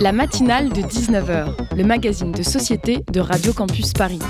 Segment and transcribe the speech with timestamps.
[0.00, 4.20] La matinale de 19h, le magazine de société de Radio Campus Paris.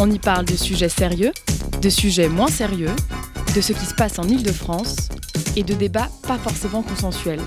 [0.00, 1.32] On y parle de sujets sérieux,
[1.82, 2.94] de sujets moins sérieux,
[3.54, 4.96] de ce qui se passe en Ile-de-France
[5.56, 7.42] et de débats pas forcément consensuels.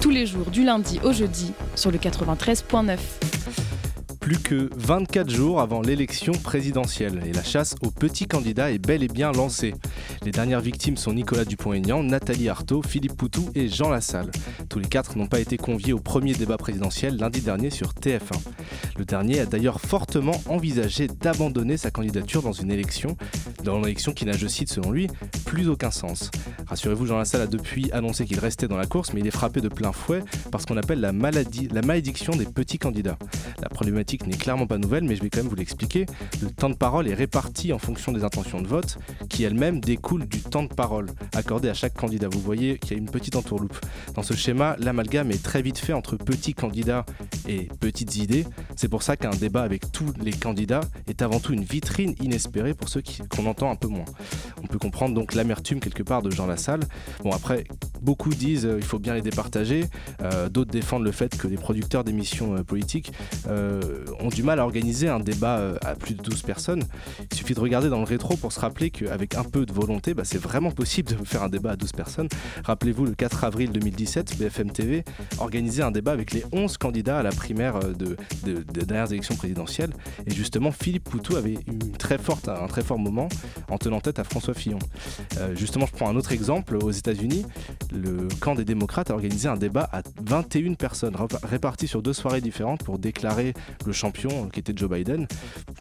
[0.00, 2.98] Tous les jours du lundi au jeudi sur le 93.9
[4.28, 9.02] plus que 24 jours avant l'élection présidentielle et la chasse aux petits candidats est bel
[9.02, 9.72] et bien lancée.
[10.24, 14.30] Les dernières victimes sont Nicolas Dupont-Aignan, Nathalie Arthaud, Philippe Poutou et Jean Lassalle.
[14.68, 18.38] Tous les quatre n'ont pas été conviés au premier débat présidentiel lundi dernier sur TF1.
[18.98, 23.16] Le dernier a d'ailleurs fortement envisagé d'abandonner sa candidature dans une élection,
[23.62, 25.08] dans une élection qui n'a, je cite selon lui,
[25.44, 26.30] plus aucun sens.
[26.66, 29.60] Rassurez-vous, Jean Lassalle a depuis annoncé qu'il restait dans la course, mais il est frappé
[29.60, 33.18] de plein fouet par ce qu'on appelle la malédiction des petits candidats.
[33.62, 36.06] La problématique n'est clairement pas nouvelle, mais je vais quand même vous l'expliquer.
[36.42, 40.26] Le temps de parole est réparti en fonction des intentions de vote, qui elles-mêmes découlent
[40.26, 42.28] du temps de parole accordé à chaque candidat.
[42.30, 43.76] Vous voyez qu'il y a une petite entourloupe.
[44.14, 47.04] Dans ce schéma, l'amalgame est très vite fait entre petits candidats
[47.48, 48.46] et petites idées.
[48.76, 52.74] C'est pour ça qu'un débat avec tous les candidats est avant tout une vitrine inespérée
[52.74, 54.04] pour ceux qu'on entend un peu moins.
[54.62, 56.84] On peut comprendre donc l'amertume quelque part de Jean Lassalle.
[57.24, 57.64] Bon après,
[58.00, 59.84] beaucoup disent qu'il euh, faut bien les départager,
[60.22, 63.12] euh, d'autres défendent le fait que les producteurs d'émissions euh, politiques
[63.48, 66.84] ont du mal à organiser un débat euh, à plus de 12 personnes.
[67.30, 70.14] Il suffit de regarder dans le rétro pour se rappeler qu'avec un peu de volonté,
[70.14, 72.28] bah, c'est vraiment possible de faire un débat à 12 personnes.
[72.64, 75.04] Rappelez-vous, le 4 avril 2017, BFM TV
[75.38, 79.36] organisait un débat avec les 11 candidats à la primaire euh, de, de, dernières élections
[79.36, 79.90] présidentielles.
[80.26, 81.58] Et justement, Philippe Poutou avait
[82.22, 83.28] forte, un très fort moment
[83.68, 84.78] en tenant tête à François Fillon.
[85.38, 86.76] Euh, justement, je prends un autre exemple.
[86.76, 87.44] Aux États-Unis,
[87.92, 92.40] le camp des démocrates a organisé un débat à 21 personnes, réparties sur deux soirées
[92.40, 93.54] différentes pour déclarer
[93.86, 95.26] le champion euh, qui était Joe Biden,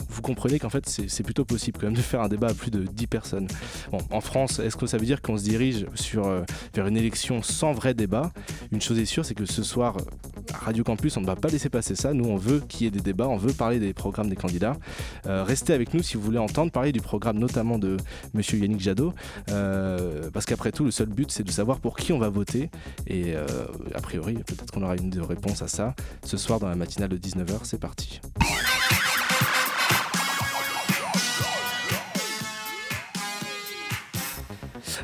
[0.10, 2.72] vous comprenez qu'en fait c'est plutôt possible quand même de faire un débat à plus
[2.72, 3.48] de 10 personnes.
[3.92, 5.86] En France, est-ce que ça veut dire qu'on se dirige
[6.16, 6.44] euh,
[6.74, 8.32] vers une élection sans vrai débat?
[8.72, 9.98] Une chose est sûre, c'est que ce soir,
[10.54, 12.14] à Radio Campus, on ne va pas laisser passer ça.
[12.14, 14.76] Nous, on veut qu'il y ait des débats, on veut parler des programmes des candidats.
[15.26, 17.98] Euh, restez avec nous si vous voulez entendre parler du programme notamment de
[18.34, 19.14] Monsieur Yannick Jadot,
[19.48, 22.70] parce qu'après tout, le seul but, c'est de savoir pour qui on va voter.
[23.08, 27.10] Et a priori, peut-être qu'on aura une réponse à ça ce soir dans la matinale
[27.10, 27.60] de 19h.
[27.64, 28.22] C'est parti.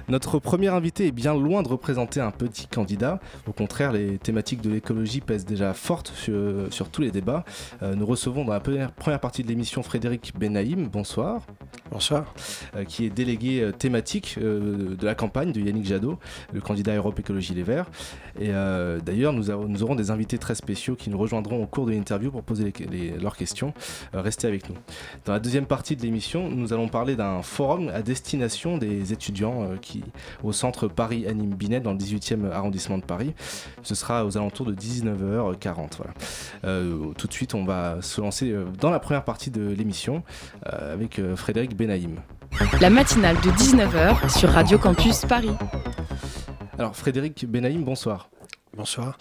[0.09, 3.19] Notre premier invité est bien loin de représenter un petit candidat.
[3.47, 7.45] Au contraire, les thématiques de l'écologie pèsent déjà fortes sur, tous les débats.
[7.81, 10.89] Euh, nous recevons dans la première, partie de l'émission Frédéric Benaïm.
[10.89, 11.41] Bonsoir.
[11.89, 12.33] Bonsoir.
[12.75, 16.19] Euh, qui est délégué euh, thématique de la campagne de Yannick Jadot,
[16.51, 17.89] le candidat Europe Écologie Les Verts.
[18.39, 18.49] Et
[19.05, 22.31] d'ailleurs, nous, nous, aurons des invités très spéciaux qui nous rejoindront au cours de l'interview
[22.31, 22.73] pour poser
[23.21, 23.73] leurs questions.
[24.13, 24.75] restez avec nous.
[25.25, 29.69] Dans la deuxième partie de l'émission, nous allons parler d'un forum à destination des étudiants
[29.81, 29.92] qui
[30.43, 33.33] au centre Paris Anime Binet dans le 18e arrondissement de Paris.
[33.83, 35.89] Ce sera aux alentours de 19h40.
[35.97, 36.13] Voilà.
[36.65, 40.23] Euh, tout de suite, on va se lancer euh, dans la première partie de l'émission
[40.71, 42.19] euh, avec Frédéric Benaïm.
[42.79, 45.51] La matinale de 19h sur Radio Campus Paris.
[46.77, 48.29] Alors Frédéric Benaïm, bonsoir.
[48.75, 49.17] Bonsoir.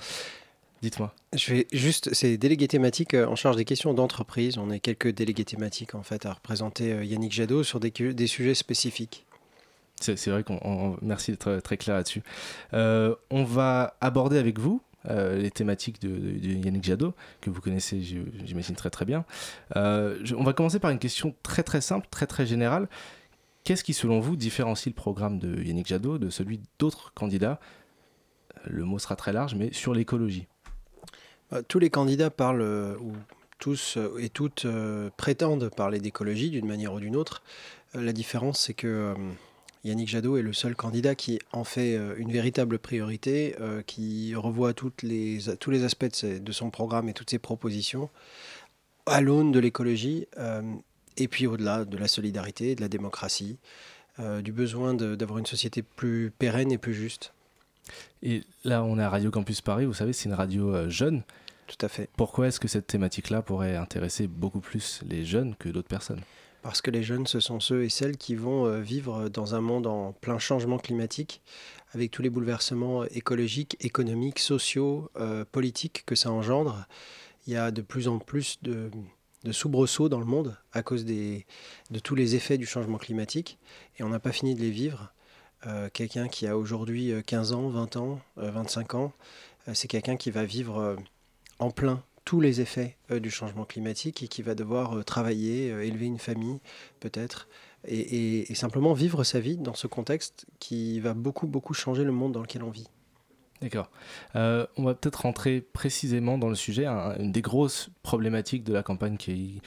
[0.83, 1.15] Dites-moi.
[1.35, 4.59] Je vais juste, c'est délégué thématique en charge des questions d'entreprise.
[4.59, 8.55] On est quelques délégués thématiques en fait à représenter Yannick Jadot sur des, des sujets
[8.55, 9.25] spécifiques.
[10.03, 10.97] C'est vrai qu'on.
[11.03, 12.23] Merci d'être très clair là-dessus.
[12.75, 18.01] Euh, on va aborder avec vous euh, les thématiques de, Yannick Jadot, que vous connaissez,
[18.03, 19.25] j'imagine, très très bien.
[19.77, 22.89] Euh, on va commencer par une question très très simple, très très générale.
[23.65, 27.61] Qu'est-ce qui, selon vous, différencie le programme de Yannick Jadot de celui d'autres candidats?
[28.65, 30.47] Le mot sera très large, mais sur l'écologie.
[31.69, 33.13] Tous les candidats parlent, ou
[33.59, 34.67] tous et toutes
[35.17, 37.43] prétendent parler d'écologie d'une manière ou d'une autre.
[37.95, 39.15] la différence, c'est que
[39.85, 44.35] Yannick Jadot est le seul candidat qui en fait euh, une véritable priorité, euh, qui
[44.35, 48.09] revoit toutes les, tous les aspects de, son programme et toutes ses propositions
[49.07, 50.63] à l'aune de l'écologie euh,
[51.17, 53.59] et puis au-delà de la solidarité, de la démocratie,
[54.45, 57.33] du besoin d'avoir une société plus pérenne et plus juste.
[58.23, 61.23] Et là, on est à Radio Campus Paris, vous savez, c'est une radio jeune.
[61.67, 62.09] Tout à fait.
[62.17, 66.21] Pourquoi est-ce que cette thématique-là pourrait intéresser beaucoup plus les jeunes que d'autres personnes?
[66.63, 69.61] Parce que les jeunes, ce sont ceux et celles qui vont euh, vivre dans un
[69.61, 71.43] monde en plein changement climatique,
[71.93, 76.87] avec tous les bouleversements écologiques, économiques, sociaux, euh, politiques que ça engendre.
[77.47, 78.91] Il y a de plus en plus de,
[79.51, 81.43] soubresauts dans le monde à cause de
[82.03, 83.59] tous les effets du changement climatique,
[83.99, 85.13] et on n'a pas fini de les vivre.
[85.67, 89.13] Euh, quelqu'un qui a aujourd'hui 15 ans, 20 ans, 25 ans,
[89.75, 90.97] c'est quelqu'un qui va vivre
[91.59, 95.71] en plein tous les effets euh, du changement climatique et qui va devoir euh, travailler,
[95.71, 96.61] euh, élever une famille
[97.01, 97.49] peut-être,
[97.87, 102.33] et, simplement vivre sa vie dans ce contexte qui va beaucoup, beaucoup changer le monde
[102.33, 102.87] dans lequel on vit.
[103.61, 103.91] D'accord.
[104.35, 106.87] On va peut-être rentrer précisément dans le sujet.
[106.87, 109.63] une des grosses problématiques de la campagne qui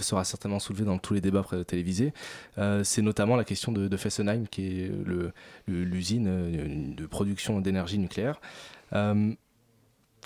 [0.00, 2.12] sera certainement soulevée dans tous les débats télévisés,
[2.84, 4.92] c'est notamment la question de, Fessenheim, qui est
[5.66, 8.40] l'usine de production d'énergie nucléaire.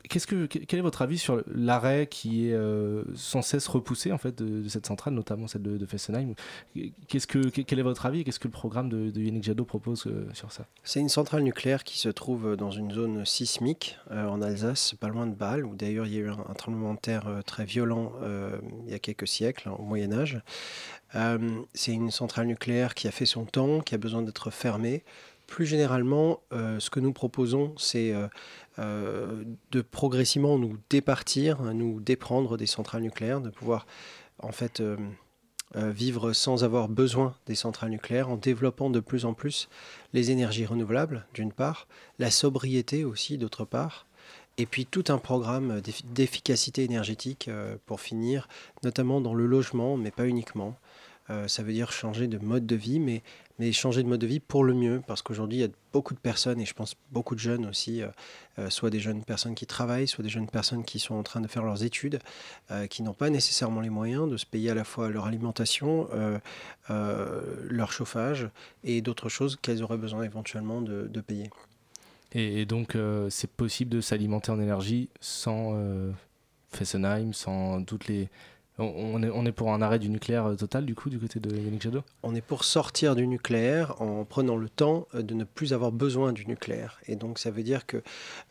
[0.08, 4.18] Qu'est-ce que, quel est votre avis sur l'arrêt qui est euh, sans cesse repoussé en
[4.18, 6.34] fait de, cette centrale, notamment celle de, Fessenheim?
[7.08, 10.28] Qu'est-ce que, Quel est votre avis Qu'est-ce que le programme de, Yannick Jadot propose euh,
[10.32, 10.66] sur ça?
[10.84, 15.08] C'est une centrale nucléaire qui se trouve dans une zone sismique euh, en Alsace, pas
[15.08, 18.12] loin de Bâle, où d'ailleurs il y a eu un, tremblement de terre très violent
[18.86, 20.40] il y a quelques siècles, hein, au Moyen Âge.
[21.74, 25.04] c'est une centrale nucléaire qui a fait son temps, qui a besoin d'être fermée.
[25.50, 28.14] Plus généralement, ce que nous proposons, c'est
[28.80, 33.86] euh, de progressivement nous départir, nous déprendre des centrales nucléaires, de pouvoir
[34.38, 34.96] en fait euh,
[35.76, 39.68] euh, vivre sans avoir besoin des centrales nucléaires en développant de plus en plus
[40.14, 41.88] les énergies renouvelables d'une part,
[42.18, 44.06] la sobriété aussi d'autre part,
[44.56, 45.82] et puis tout un programme
[46.14, 47.50] d'efficacité énergétique
[47.86, 48.48] pour finir,
[48.82, 50.76] notamment dans le logement, mais pas uniquement.
[51.46, 53.22] ça veut dire changer de mode de vie, mais
[53.60, 56.14] mais changer de mode de vie pour le mieux, parce qu'aujourd'hui, il y a beaucoup
[56.14, 58.08] de personnes, et je pense beaucoup de jeunes aussi, euh,
[58.58, 61.42] euh, soit des jeunes personnes qui travaillent, soit des jeunes personnes qui sont en train
[61.42, 62.20] de faire leurs études,
[62.70, 66.08] euh, qui n'ont pas nécessairement les moyens de se payer à la fois leur alimentation,
[66.88, 68.48] leur chauffage
[68.82, 71.50] et d'autres choses qu'elles auraient besoin éventuellement de, de payer.
[72.32, 72.96] Et, donc,
[73.28, 75.76] c'est possible de s'alimenter en énergie sans
[76.70, 78.30] Fessenheim, sans toutes les
[78.80, 81.82] on est, pour un arrêt du nucléaire euh, total, du coup, du côté de Yannick
[81.82, 82.02] Jadot?
[82.22, 85.92] On est pour sortir du nucléaire en prenant le temps euh, de ne plus avoir
[85.92, 87.00] besoin du nucléaire.
[87.06, 88.02] Et donc, ça veut dire que.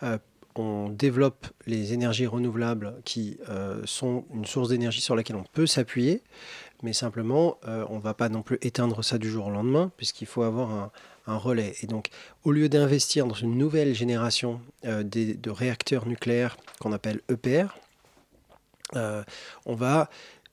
[0.04, 0.18] Euh,
[0.56, 3.38] on développe les énergies renouvelables qui
[3.86, 6.22] sont une source d'énergie sur laquelle on peut s'appuyer,
[6.84, 10.28] mais simplement, on ne va pas non plus éteindre ça du jour au lendemain, puisqu'il
[10.28, 10.92] faut avoir un,
[11.28, 11.76] un, relais.
[11.82, 12.10] Et donc,
[12.44, 17.78] au lieu d'investir dans une nouvelle génération de réacteurs nucléaires qu'on appelle EPR,
[18.96, 19.24] euh,
[19.66, 20.10] on va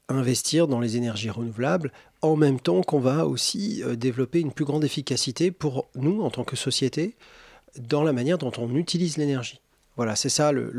[0.09, 1.93] investir dans les énergies renouvelables
[2.23, 6.31] en même temps qu'on va aussi euh, développer une plus grande efficacité pour nous en
[6.31, 7.17] tant que société
[7.79, 9.61] dans la manière dont on utilise l'énergie.
[9.97, 10.75] Voilà, c'est ça le,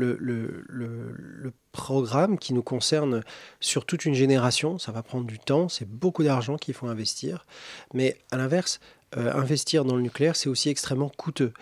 [1.72, 3.22] programme qui nous concerne
[3.60, 4.78] sur toute une génération.
[4.78, 7.46] Ça va prendre du temps, c'est beaucoup d'argent qu'il faut investir.
[7.94, 8.80] Mais à l'inverse,
[9.16, 11.52] euh, investir dans le nucléaire, c'est aussi extrêmement coûteux.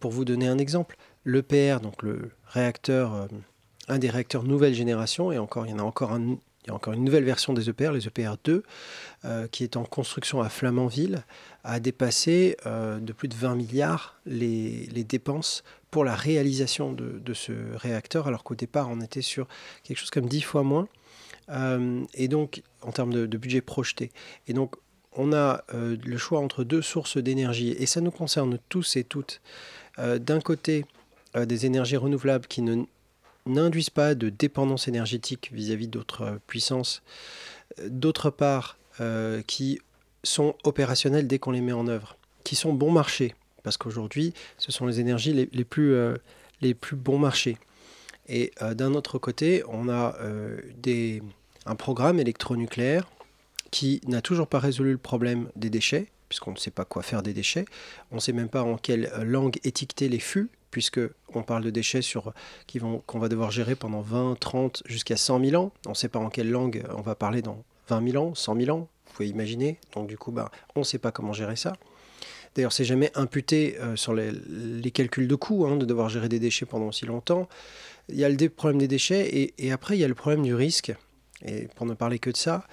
[0.00, 3.28] pour vous donner un exemple, l'EPR, donc le réacteur
[3.88, 6.12] un des réacteurs nouvelle génération, et encore, il y en a encore
[6.64, 8.62] il y a encore une nouvelle version des EPR, les EPR 2,
[9.24, 11.24] euh, qui est en construction à Flamanville,
[11.64, 17.52] a dépassé euh, de plus de 20 milliards les, dépenses pour la réalisation de, ce
[17.74, 19.48] réacteur, alors qu'au départ, on était sur
[19.82, 20.86] quelque chose comme 10 fois moins.
[21.48, 24.12] Euh, et donc, en termes de, de, budget projeté.
[24.46, 24.76] Et donc,
[25.14, 29.42] on a le choix entre deux sources d'énergie, et ça nous concerne tous et toutes.
[29.98, 30.86] D'un côté,
[31.34, 32.84] des énergies renouvelables qui ne
[33.46, 37.02] n'induisent pas de dépendance énergétique vis-à-vis d'autres euh, puissances,
[37.86, 39.80] d'autre part, euh, qui
[40.22, 44.70] sont opérationnelles dès qu'on les met en œuvre, qui sont bon marché, parce qu'aujourd'hui, ce
[44.70, 46.16] sont les énergies les, plus, euh,
[46.92, 47.58] bons marchés.
[48.28, 50.16] Et d'un autre côté, on a
[51.66, 53.10] un programme électronucléaire
[53.72, 57.24] qui n'a toujours pas résolu le problème des déchets, puisqu'on ne sait pas quoi faire
[57.24, 57.64] des déchets.
[58.12, 61.00] On ne sait même pas en quelle langue étiqueter les fûts puisque
[61.32, 62.32] on parle de déchets sur,
[62.66, 65.70] qui vont, qu'on va devoir gérer pendant 20, 30, jusqu'à 100 000 ans.
[65.86, 68.56] On ne sait pas en quelle langue on va parler dans 20 000 ans, 100
[68.56, 69.78] 000 ans, vous pouvez imaginer.
[69.94, 71.74] Donc du coup, bah, on ne sait pas comment gérer ça.
[72.54, 76.38] D'ailleurs, c'est jamais imputé euh, sur les, calculs de coûts hein, de devoir gérer des
[76.38, 77.48] déchets pendant aussi longtemps.
[78.08, 80.54] Il y a le problème des déchets et, après, il y a le problème du
[80.54, 80.92] risque.
[81.44, 82.66] Et pour ne parler que de ça,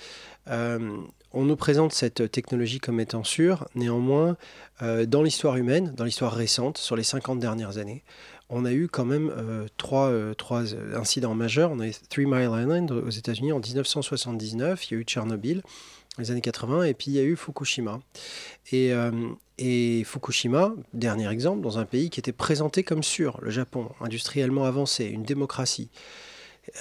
[1.32, 4.36] on nous présente cette technologie comme étant sûre, néanmoins,
[4.82, 8.04] euh, dans l'histoire humaine, dans l'histoire récente, sur les 50 dernières années,
[8.50, 11.70] on a eu quand même euh, euh, trois, incidents majeurs.
[11.72, 15.62] On a eu Three Mile Island aux États-Unis en 1979, il y a eu Tchernobyl
[16.18, 18.02] les années 80, et puis il y a eu Fukushima.
[18.74, 24.66] Et, Fukushima, dernier exemple, dans un pays qui était présenté comme sûr, le Japon, industriellement
[24.66, 25.90] avancé, une démocratie,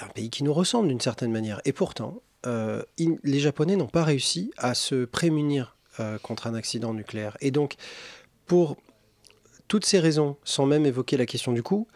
[0.00, 1.60] un pays qui nous ressemble d'une certaine manière.
[1.66, 2.82] Et pourtant, euh,
[3.24, 7.36] les Japonais n'ont pas réussi à se prémunir euh, contre un accident nucléaire.
[7.40, 7.74] Et donc,
[8.46, 8.76] pour
[9.66, 11.88] toutes ces raisons, sans même évoquer la question du coût,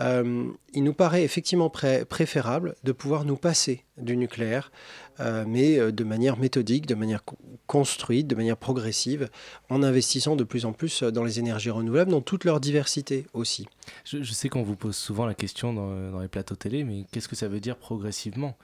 [0.00, 4.70] euh, il nous paraît effectivement préférable de pouvoir nous passer du nucléaire,
[5.18, 7.24] mais de manière méthodique, de manière
[7.66, 9.28] construite, de manière progressive,
[9.68, 13.66] en investissant de plus en plus dans les énergies renouvelables, dans toute leur diversité aussi.
[14.04, 17.34] Je, sais qu'on vous pose souvent la question dans, les plateaux télé, mais qu'est-ce que
[17.34, 18.56] ça veut dire progressivement?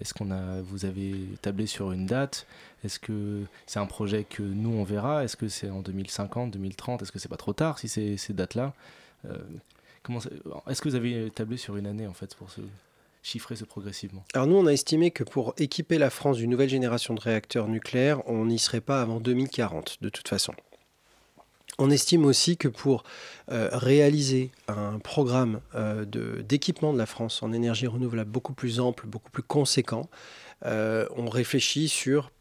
[0.00, 2.46] Est-ce qu'on a, vous avez tablé sur une date?
[2.84, 5.24] Est-ce que c'est un projet que nous on verra?
[5.24, 8.32] Est-ce que c'est en 2050, 2030 Est-ce que c'est pas trop tard si c'est ces
[8.32, 8.72] dates-là?
[9.24, 12.48] Est-ce que vous avez tablé sur une année en fait pour
[13.22, 14.24] chiffrer ce progressivement?
[14.34, 17.68] Alors nous, on a estimé que pour équiper la France d'une nouvelle génération de réacteurs
[17.68, 20.54] nucléaires, on n'y serait pas avant 2040 de toute façon.
[21.82, 23.04] On estime aussi que pour
[23.50, 26.04] euh, réaliser un programme euh,
[26.42, 30.10] d'équipement de, la France en énergie renouvelable beaucoup plus ample, beaucoup plus conséquent,
[30.66, 32.32] euh, on réfléchit sur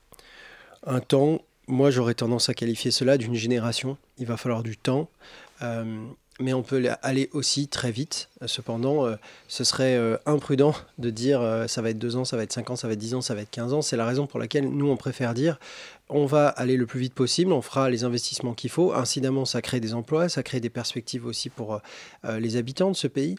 [0.85, 5.09] un temps, moi j'aurais tendance à qualifier cela d'une génération, il va falloir du temps
[6.39, 8.29] mais on peut aller aussi très vite.
[8.45, 9.15] Cependant, euh,
[9.47, 12.53] ce serait euh, imprudent de dire euh, ça va être 2 ans, ça va être
[12.53, 13.81] 5 ans, ça va être 10 ans, ça va être 15 ans.
[13.81, 15.59] C'est la raison pour laquelle nous, on préfère dire
[16.07, 18.93] on va aller le plus vite possible, on fera les investissements qu'il faut.
[18.93, 21.81] Incidemment, ça crée des emplois, ça crée des perspectives aussi pour
[22.27, 23.35] les habitants de ce pays.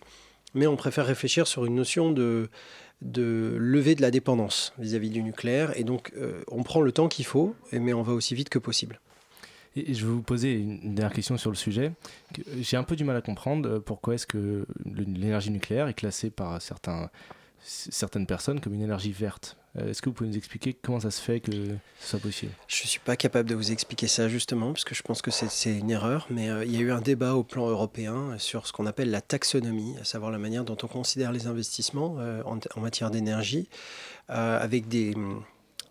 [0.54, 2.48] Mais on préfère réfléchir sur une notion de,
[3.02, 5.76] de lever de la dépendance vis-à-vis du nucléaire.
[5.76, 6.12] Et donc,
[6.46, 9.00] on prend le temps qu'il faut, mais on va aussi vite que possible.
[9.76, 11.92] Je vais vous poser une dernière question sur le sujet.
[12.58, 16.30] J'ai un peu du mal à comprendre euh, pourquoi est-ce que l'énergie nucléaire est classée
[16.30, 17.08] par certains,
[17.62, 19.56] certaines personnes comme une énergie verte?
[19.78, 22.50] Euh, est-ce que vous pouvez nous expliquer comment ça se fait que ce soit possible?
[22.66, 25.30] Je ne suis pas capable de vous expliquer ça justement, parce que je pense que
[25.30, 28.66] c'est une erreur, mais euh, il y a eu un débat au plan européen sur
[28.66, 32.58] ce qu'on appelle la taxonomie, à savoir la manière dont on considère les investissements en,
[32.58, 33.68] en, matière d'énergie,
[34.28, 35.14] avec des,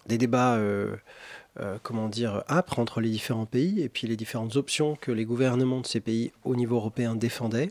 [0.07, 0.59] des débats
[1.59, 5.25] euh, comment dire, âpre entre les différents pays et puis les différentes options que les
[5.25, 7.69] gouvernements de ces pays au niveau européen défendaient.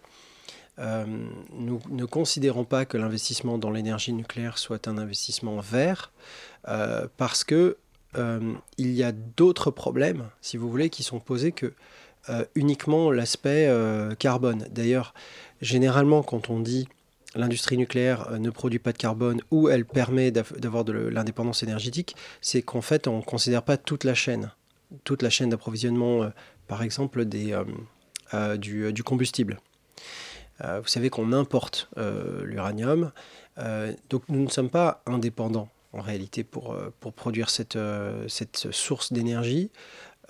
[0.79, 1.07] Euh,
[1.55, 6.13] nous ne considérons pas que l'investissement dans l'énergie nucléaire soit un investissement vert
[6.69, 7.77] euh, parce que
[8.79, 11.73] il y a d'autres problèmes, si vous voulez, qui sont posés que
[12.57, 13.73] uniquement l'aspect
[14.19, 14.67] carbone.
[14.73, 15.15] D'ailleurs,
[15.61, 16.89] généralement, quand on dit
[17.39, 22.17] l'industrie nucléaire euh, ne produit pas de carbone ou elle permet d'avoir de l'indépendance énergétique,
[22.43, 24.51] c'est qu'en fait, on ne considère pas toute la chaîne,
[25.05, 26.29] toute la chaîne d'approvisionnement, euh,
[26.67, 27.57] par exemple, des,
[28.35, 29.59] euh, du, combustible.
[30.61, 31.89] vous savez qu'on importe
[32.45, 33.11] l'uranium,
[34.11, 37.79] donc nous ne sommes pas indépendants en réalité pour, pour produire cette,
[38.29, 39.71] cette source d'énergie.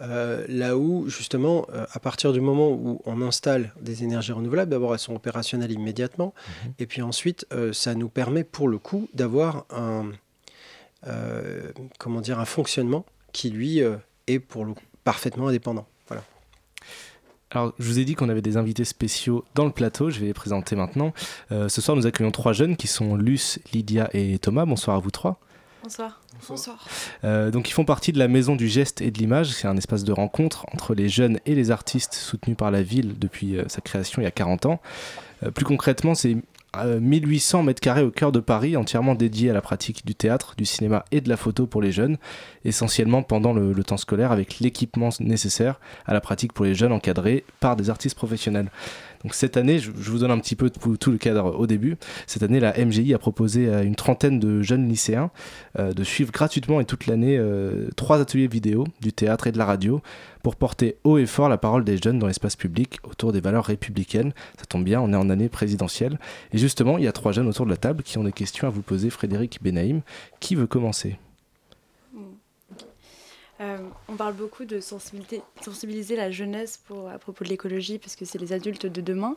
[0.00, 4.70] Euh, là où, justement, euh, à partir du moment où on installe des énergies renouvelables,
[4.70, 6.72] d'abord elles sont opérationnelles immédiatement, mhm.
[6.78, 10.12] et puis ensuite, euh, ça nous permet pour le coup d'avoir un,
[11.98, 13.80] comment dire, un fonctionnement qui, lui,
[14.26, 14.74] est pour le
[15.04, 15.86] parfaitement indépendant.
[16.08, 16.22] Voilà.
[17.50, 20.26] Alors, je vous ai dit qu'on avait des invités spéciaux dans le plateau, je vais
[20.26, 21.14] les présenter maintenant.
[21.50, 24.66] ce soir, nous accueillons trois jeunes qui sont Luce, Lydia et Thomas.
[24.66, 25.40] Bonsoir à vous trois.
[25.82, 26.20] Bonsoir.
[26.48, 26.86] Bonsoir.
[27.24, 29.50] Euh, donc ils font partie de la Maison du Geste et de l'Image.
[29.50, 33.18] C'est un espace de rencontre entre les jeunes et les artistes soutenus par la ville
[33.18, 34.80] depuis euh, sa création il y a 40 ans.
[35.44, 36.36] Euh, plus concrètement, c'est
[36.76, 40.66] 1800 mètres carrés au cœur de Paris, entièrement dédié à la pratique du théâtre, du
[40.66, 42.18] cinéma et de la photo pour les jeunes,
[42.64, 46.92] essentiellement pendant le, le temps scolaire avec l'équipement nécessaire à la pratique pour les jeunes
[46.92, 48.70] encadrés par des artistes professionnels.
[49.22, 51.96] Donc cette année, je, vous donne un petit peu tout le cadre au début.
[52.26, 55.30] Cette année, la MGI a proposé à une trentaine de jeunes lycéens
[55.78, 59.58] euh, de suivre gratuitement et toute l'année euh, trois ateliers vidéo du théâtre et de
[59.58, 60.00] la radio
[60.42, 63.64] pour porter haut et fort la parole des jeunes dans l'espace public autour des valeurs
[63.64, 64.32] républicaines.
[64.58, 66.18] Ça tombe bien, on est en année présidentielle.
[66.52, 68.68] Et justement, il y a trois jeunes autour de la table qui ont des questions
[68.68, 69.10] à vous poser.
[69.10, 70.02] Frédéric Benaïm,
[70.40, 71.18] qui veut commencer?
[73.60, 78.24] Euh, on parle beaucoup de sensibiliser la jeunesse pour, à propos de l'écologie, parce que
[78.24, 79.36] c'est les adultes de demain.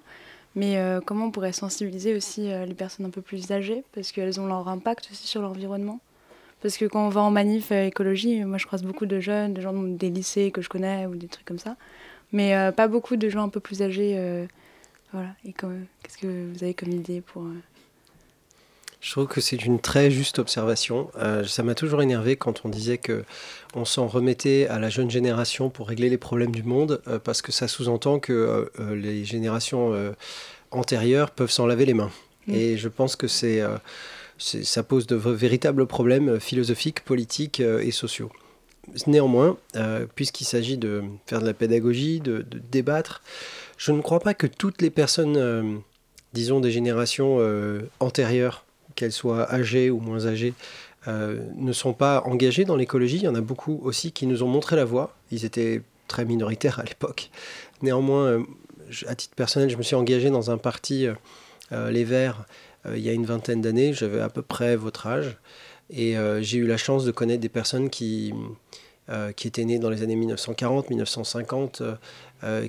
[0.56, 4.12] Mais euh, comment on pourrait sensibiliser aussi euh, les personnes un peu plus âgées, parce
[4.12, 6.00] qu'elles ont leur impact aussi sur l'environnement?
[6.62, 9.62] Parce que quand on va en manif écologie, moi je croise beaucoup de jeunes, de
[9.62, 11.76] gens des lycées que je connais ou des trucs comme ça,
[12.32, 14.46] mais pas beaucoup de gens un peu plus âgés.
[15.12, 15.30] voilà.
[15.44, 17.46] Et qu'est-ce que vous avez comme idée pour
[19.02, 21.10] je trouve que c'est une très juste observation.
[21.18, 23.24] Euh, ça m'a toujours énervé quand on disait que
[23.74, 27.42] on s'en remettait à la jeune génération pour régler les problèmes du monde, euh, parce
[27.42, 29.92] que ça sous-entend que euh, les générations
[30.70, 32.12] antérieures peuvent s'en laver les mains.
[32.46, 32.54] Mm.
[32.54, 33.64] Et je pense que c'est,
[34.38, 38.32] ça pose de véritables problèmes philosophiques, politiques et sociaux.
[39.08, 39.58] Néanmoins,
[40.16, 43.24] puisqu'il s'agit de faire de la pédagogie, de, de, débattre,
[43.78, 45.82] je ne crois pas que toutes les personnes,
[46.34, 47.40] disons des générations
[48.00, 50.54] antérieures, qu'elles soient âgées ou moins âgées,
[51.08, 53.18] euh, ne sont pas engagées dans l'écologie.
[53.18, 55.16] Il y en a beaucoup aussi qui nous ont montré la voie.
[55.32, 57.32] Ils étaient très minoritaires à l'époque.
[57.82, 58.44] Néanmoins, euh,
[59.08, 61.08] à titre personnel, je me suis engagé dans un parti,
[61.72, 62.46] euh, Les Verts,
[62.88, 63.94] il y a une vingtaine d'années.
[63.94, 65.38] J'avais à peu près votre âge.
[65.92, 68.34] Et j'ai eu la chance de connaître des personnes qui,
[69.44, 71.84] étaient nées dans les années 1940, 1950,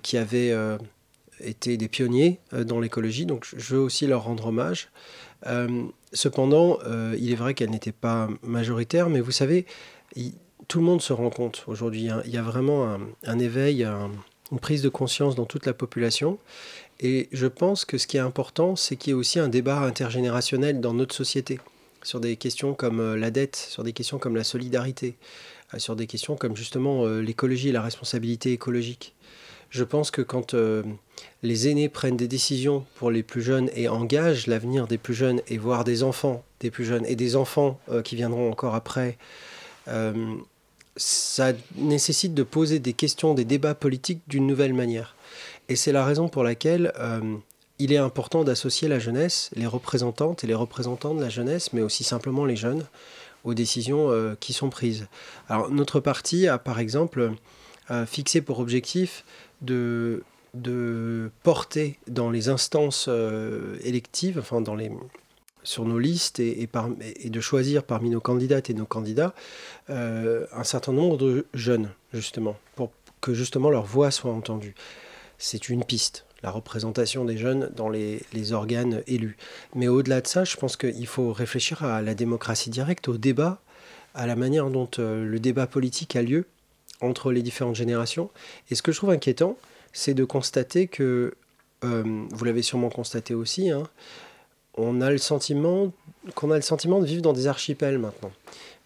[0.03, 0.55] qui avaient
[1.41, 3.25] été des pionniers dans l'écologie.
[3.25, 4.91] Donc je veux aussi leur rendre hommage.
[6.13, 9.67] Cependant, euh, il est vrai qu'elle n'était pas majoritaire, mais vous savez,
[10.69, 12.09] tout le monde se rend compte aujourd'hui.
[12.09, 12.23] Hein.
[12.25, 16.39] il y a vraiment un, éveil, une prise de conscience dans toute la population.
[17.01, 19.81] Et je pense que ce qui est important, c'est qu'il y ait aussi un débat
[19.81, 21.61] intergénérationnel dans notre société
[22.03, 25.17] sur des questions comme euh, la dette, sur des questions comme la solidarité,
[25.73, 29.15] euh, sur des questions comme justement l'écologie et la responsabilité écologique.
[29.71, 30.55] Je pense que quand
[31.43, 35.41] les aînés prennent des décisions pour les plus jeunes et engagent l'avenir des plus jeunes
[35.49, 39.19] et voire des enfants des plus jeunes et des enfants qui viendront encore après,
[40.97, 45.17] ça nécessite de poser des questions, des débats politiques d'une nouvelle manière.
[45.69, 46.93] Et c'est la raison pour laquelle
[47.79, 51.81] il est important d'associer la jeunesse, les représentantes et les représentants de la jeunesse, mais
[51.81, 52.85] aussi simplement les jeunes,
[53.43, 55.09] aux décisions euh, qui sont prises.
[55.49, 57.33] Alors notre parti a par exemple
[58.07, 59.23] fixé pour objectif
[59.61, 60.23] de,
[60.55, 64.91] de porter dans les instances euh, électives, enfin dans les,
[65.63, 66.69] sur nos listes et,
[67.25, 69.35] de choisir parmi nos candidates et nos candidats
[69.91, 72.91] euh, un certain nombre de jeunes, justement, pour
[73.21, 74.75] que justement leur voix soit entendue.
[75.39, 79.37] C'est une piste la représentation des jeunes dans les, organes élus.
[79.75, 83.61] Mais au-delà de ça, je pense qu'il faut réfléchir à la démocratie directe, au débat,
[84.15, 86.47] à la manière dont euh, le débat politique a lieu
[87.01, 88.31] entre les différentes générations.
[88.71, 89.57] Et ce que je trouve inquiétant,
[89.93, 91.35] c'est de constater que,
[91.85, 93.85] euh, vous l'avez sûrement constaté aussi, hein,
[94.75, 95.93] on a le sentiment
[96.35, 98.31] qu'on a le sentiment de vivre dans des archipels maintenant.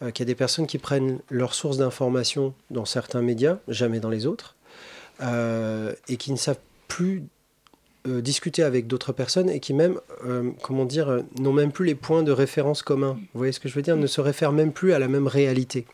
[0.02, 4.00] Euh, qu'il y a des personnes qui prennent leurs sources d'information dans certains médias, jamais
[4.00, 4.56] dans les autres,
[5.20, 6.58] et qui ne savent
[6.88, 7.24] plus
[8.06, 11.84] euh, discuter avec d'autres personnes et qui même, euh, comment dire, euh, n'ont même plus
[11.84, 13.14] les points de référence communs.
[13.14, 13.96] Vous voyez ce que je veux dire?
[13.96, 15.86] Ne se réfèrent même plus à la même réalité.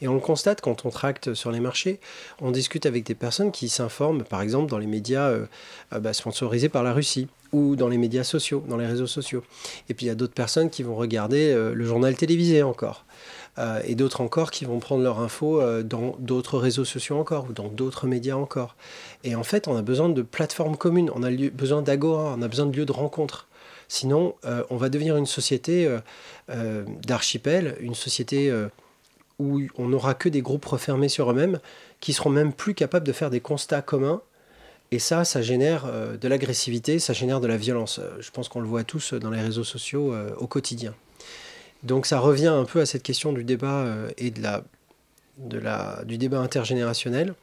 [0.00, 2.00] Et on le constate quand on tracte sur les marchés,
[2.40, 5.32] on discute avec des personnes qui s'informent, par exemple, dans les médias
[5.90, 9.42] bah, sponsorisés par la Russie ou dans les médias sociaux, dans les réseaux sociaux.
[9.88, 13.04] Et puis il y a d'autres personnes qui vont regarder le journal télévisé encore.
[13.58, 17.46] Euh, et d'autres encore qui vont prendre leur info euh, dans d'autres réseaux sociaux encore
[17.48, 18.76] ou dans d'autres médias encore.
[19.24, 22.48] Et en fait, on a besoin de plateformes communes, on a besoin d'agora, on a
[22.48, 23.48] besoin de lieux de rencontre.
[23.88, 25.88] Sinon, euh, on va devenir une société
[27.06, 28.52] d'archipel, une société
[29.38, 31.60] où on n'aura que des groupes refermés sur eux-mêmes
[32.00, 34.22] qui seront même plus capables de faire des constats communs.
[34.92, 38.00] Et ça, ça génère de l'agressivité, ça génère de la violence.
[38.20, 40.94] Je pense qu'on le voit tous dans les réseaux sociaux au quotidien.
[41.82, 46.18] Donc ça revient un peu à cette question du débat euh, et de la, du
[46.18, 47.34] débat intergénérationnel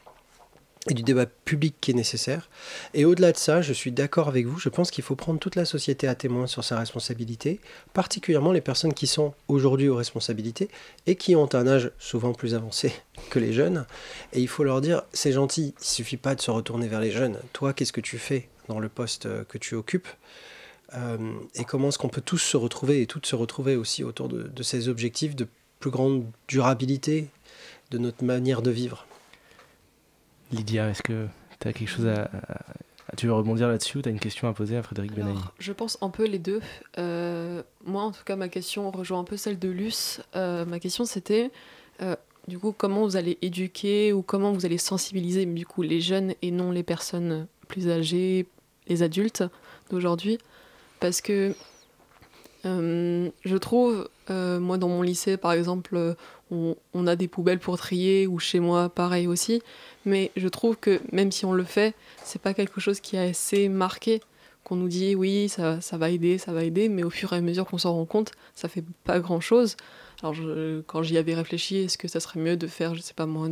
[0.89, 2.49] et du débat public qui est nécessaire.
[2.93, 5.55] Et au-delà de ça, je suis d'accord avec vous, je pense qu'il faut prendre toute
[5.55, 7.59] la société à témoin sur sa responsabilité,
[7.93, 10.69] particulièrement les personnes qui sont aujourd'hui aux responsabilités
[11.07, 12.93] et qui ont un âge souvent plus avancé
[13.29, 13.85] que les jeunes.
[14.33, 17.11] Et il faut leur dire, c'est gentil, il suffit pas de se retourner vers les
[17.11, 17.39] jeunes.
[17.53, 20.07] Toi, qu'est-ce que tu fais dans le poste que tu occupes
[20.95, 24.29] euh, et comment est-ce qu'on peut tous se retrouver et toutes se retrouver aussi autour
[24.29, 25.47] de, ces objectifs de
[25.79, 27.29] plus grande durabilité
[27.91, 29.05] de notre manière de vivre?
[30.53, 31.27] Lydia, est-ce que
[31.59, 32.29] tu as quelque chose à,
[33.17, 35.71] Tu veux rebondir là-dessus ou tu as une question à poser à Frédéric Benaï Je
[35.71, 36.61] pense un peu les deux.
[36.97, 40.21] Euh, moi, en tout cas, ma question rejoint un peu celle de Luce.
[40.35, 41.51] Euh, ma question, c'était
[42.47, 46.33] du coup, comment vous allez éduquer ou comment vous allez sensibiliser du coup, les jeunes
[46.41, 48.47] et non les personnes plus âgées,
[48.87, 49.43] les adultes
[49.89, 50.39] d'aujourd'hui?
[50.99, 51.55] Parce que
[52.65, 56.13] euh, je trouve, euh, moi dans mon lycée par exemple, euh,
[56.93, 59.61] on, a des poubelles pour trier, ou chez moi pareil aussi,
[60.05, 63.29] mais je trouve que même si on le fait, c'est pas quelque chose qui est
[63.29, 64.21] assez marqué,
[64.63, 67.37] qu'on nous dit oui, ça, ça, va aider, ça va aider, mais au fur et
[67.37, 69.75] à mesure qu'on s'en rend compte, ça fait pas grand chose.
[70.21, 70.35] Alors
[70.87, 73.49] quand j'y avais réfléchi, est-ce que ça serait mieux de faire, je sais pas moi,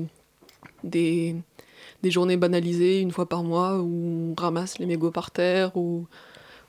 [0.84, 1.36] des,
[2.04, 6.08] des journées banalisées une fois par mois où on ramasse les mégots par terre ou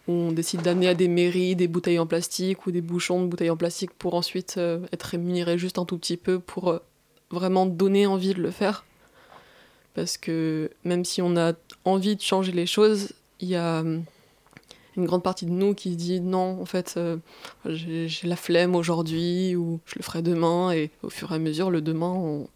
[0.09, 3.51] on décide d'amener à des mairies des bouteilles en plastique ou des bouchons de bouteilles
[3.51, 6.79] en plastique pour ensuite euh, être rémunéré juste un tout petit peu pour euh,
[7.31, 8.85] vraiment donner envie de le faire?
[9.95, 11.53] Parce que même si on a
[11.85, 14.05] envie de changer les choses, il y a hum,
[14.97, 17.17] une grande partie de nous qui se dit non, en fait, euh,
[17.67, 21.71] j'ai la flemme aujourd'hui ou je le ferai demain et au fur et à mesure,
[21.71, 22.49] le demain, on,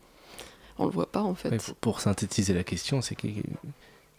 [0.78, 1.74] on le voit pas en fait.
[1.80, 3.28] pour synthétiser la question, c'est que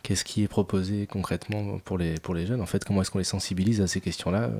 [0.07, 2.61] Qu'est-ce qui est proposé concrètement pour les, pour les jeunes?
[2.61, 4.43] En fait, comment est-ce qu'on les sensibilise à ces questions-là?
[4.43, 4.51] Euh,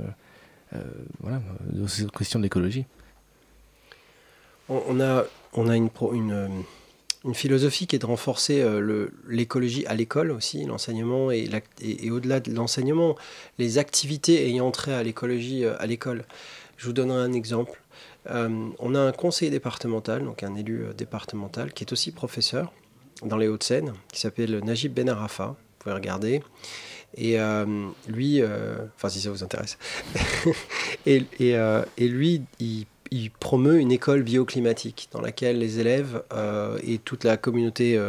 [0.74, 0.84] euh,
[1.22, 1.42] Voilà,
[1.82, 2.86] aux questions de l'écologie.
[4.68, 6.50] On a, on a une, une,
[7.28, 11.50] une philosophie qui est de renforcer euh, l'écologie à l'école aussi, l'enseignement et,
[12.10, 13.16] au-delà de l'enseignement,
[13.60, 16.24] les activités ayant trait à l'écologie à l'école.
[16.78, 17.82] Je vous donnerai un exemple.
[18.30, 22.72] on a un conseiller départemental, donc un élu départemental, qui est aussi professeur,
[23.24, 25.48] dans les Hauts-de-Seine, qui s'appelle Najib Ben Arafa.
[25.48, 26.42] Vous pouvez regarder.
[27.16, 29.78] Et euh, lui, euh, enfin si ça vous intéresse,
[31.06, 36.24] et, euh, et, lui, il, il, promeut une école bioclimatique dans laquelle les élèves
[36.84, 38.00] et toute la communauté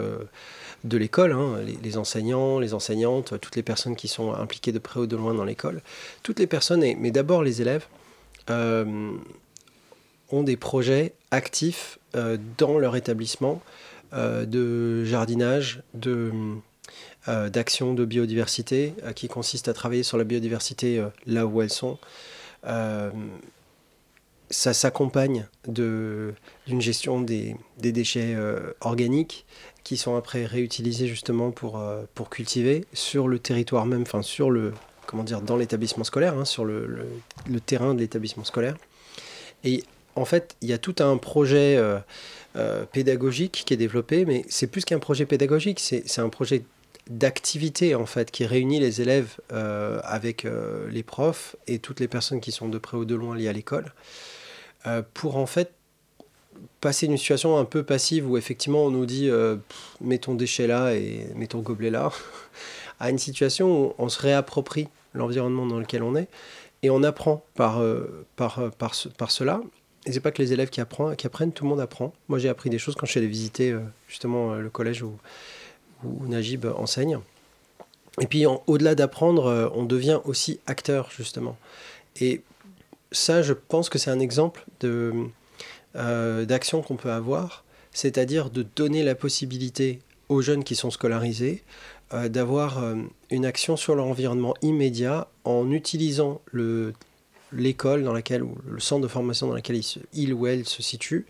[0.84, 5.00] de l'école, hein, les, enseignants, les enseignantes, toutes les personnes qui sont impliquées de près
[5.00, 5.82] ou de loin dans l'école,
[6.22, 7.86] toutes les personnes, mais d'abord les élèves,
[8.50, 9.12] euh,
[10.30, 13.62] ont des projets actifs euh, dans leur établissement
[14.12, 16.32] euh, de jardinage, de
[17.52, 21.98] d'action de biodiversité, qui consiste à travailler sur la biodiversité là où elles sont.
[24.50, 26.34] Ça s'accompagne d'une
[26.80, 28.36] gestion des, des déchets
[28.80, 29.44] organiques
[29.84, 31.82] qui sont après réutilisés justement pour,
[32.14, 34.72] pour cultiver sur le territoire même, enfin sur le,
[35.08, 36.86] comment dire, dans l'établissement scolaire, hein, sur le,
[37.48, 38.76] le, terrain de l'établissement scolaire.
[39.64, 39.82] Et
[40.14, 41.98] en fait, il y a tout un projet euh,
[42.56, 46.62] euh, pédagogique qui est développé, mais c'est plus qu'un projet pédagogique, c'est un projet
[47.08, 50.46] d'activité en fait qui réunit les élèves euh, avec
[50.90, 53.52] les profs et toutes les personnes qui sont de près ou de loin liées à
[53.54, 53.94] l'école
[55.14, 55.72] pour en fait
[56.80, 59.30] passer une situation un peu passive où effectivement on nous dit
[60.00, 62.10] mets ton déchet là et mets ton gobelet là
[63.00, 66.28] à une situation où on se réapproprie l'environnement dans lequel on est
[66.82, 67.82] et on apprend par,
[68.36, 69.60] par, par, par cela
[70.08, 72.14] et c'est pas que les élèves qui, apprennent, tout le monde apprend.
[72.28, 75.02] Moi, j'ai appris des choses quand je suis allé visiter euh, justement euh, le collège
[75.02, 75.18] où,
[76.26, 77.18] Najib enseigne.
[78.20, 81.58] Et puis, au-delà d'apprendre, euh, on devient aussi acteur, justement.
[82.20, 82.40] Et
[83.12, 85.12] ça, je pense que c'est un exemple de,
[85.94, 91.62] d'action qu'on peut avoir, c'est-à-dire de donner la possibilité aux jeunes qui sont scolarisés
[92.12, 92.82] d'avoir
[93.30, 96.92] une action sur leur environnement immédiat en utilisant le
[97.52, 99.80] l'école dans laquelle, ou le centre de formation dans lequel
[100.12, 101.26] il, ou elle se situe,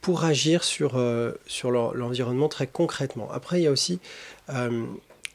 [0.00, 3.30] pour agir sur, euh, sur l'environnement très concrètement.
[3.30, 4.00] Après, il y a aussi...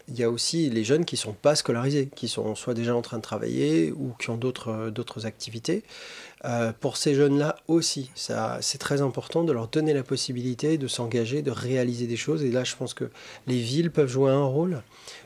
[0.09, 2.73] Euh, il y a aussi les jeunes qui ne sont pas scolarisés, qui sont soit
[2.73, 5.83] déjà en train de travailler ou qui ont d'autres euh, activités.
[6.79, 11.51] pour ces jeunes-là aussi, c'est très important de leur donner la possibilité de s'engager, de
[11.51, 12.43] réaliser des choses.
[12.43, 13.09] Et là, je pense que
[13.47, 14.83] les villes peuvent jouer un rôle.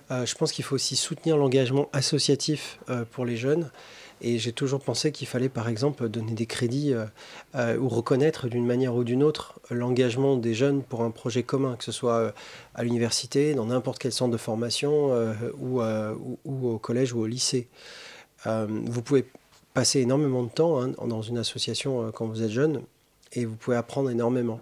[0.10, 2.80] je pense qu'il faut aussi soutenir l'engagement associatif
[3.12, 3.70] pour les jeunes.
[4.22, 7.06] Et j'ai toujours pensé qu'il fallait par exemple donner des crédits euh,
[7.56, 11.76] euh, ou reconnaître d'une manière ou d'une autre l'engagement des jeunes pour un projet commun,
[11.78, 12.32] que ce soit euh,
[12.76, 15.12] à l'université, dans n'importe quel centre de formation
[15.60, 17.68] ou, au collège ou au lycée.
[18.46, 19.26] vous pouvez
[19.74, 22.82] passer énormément de temps hein, dans une association quand vous êtes jeune
[23.34, 24.60] et vous pouvez apprendre énormément.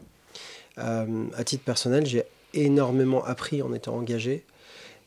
[0.77, 4.45] à titre personnel, j'ai énormément appris en étant engagé.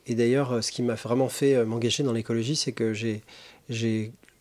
[0.06, 3.22] Et d'ailleurs, ce qui m'a vraiment fait m'engager dans l'écologie, c'est que j'ai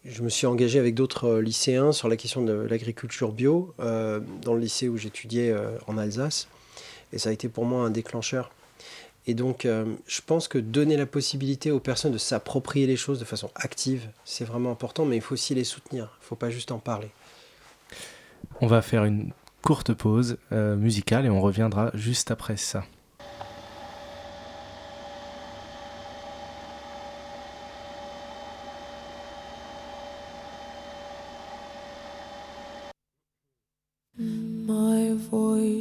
[0.06, 4.20] je me suis engagé avec d'autres euh, lycéens sur la question de l'agriculture bio euh,
[4.42, 6.48] dans le lycée où j'étudiais euh, en Alsace.
[7.12, 8.52] Et ça a été pour moi un déclencheur.
[9.28, 13.26] Et donc, je pense que donner la possibilité aux personnes de s'approprier les choses de
[13.26, 16.18] façon active, c'est vraiment important, mais il faut aussi les soutenir.
[16.20, 17.10] Il ne faut pas juste en parler.
[18.62, 19.32] On va faire une
[19.62, 22.86] courte pause musicale et on reviendra juste après ça.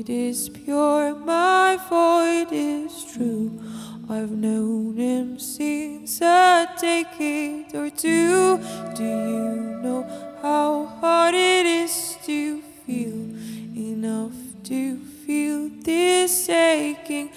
[0.09, 3.61] Is pure, my void is true.
[4.09, 8.59] I've known him since a decade or two.
[8.95, 10.07] Do you know
[10.41, 13.37] how hard it is to feel
[13.77, 14.33] enough
[14.65, 17.31] to feel this aching?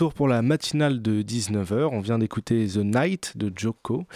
[0.00, 1.90] Retour pour la matinale de 19h.
[1.92, 4.06] On vient d'écouter The Night de Joko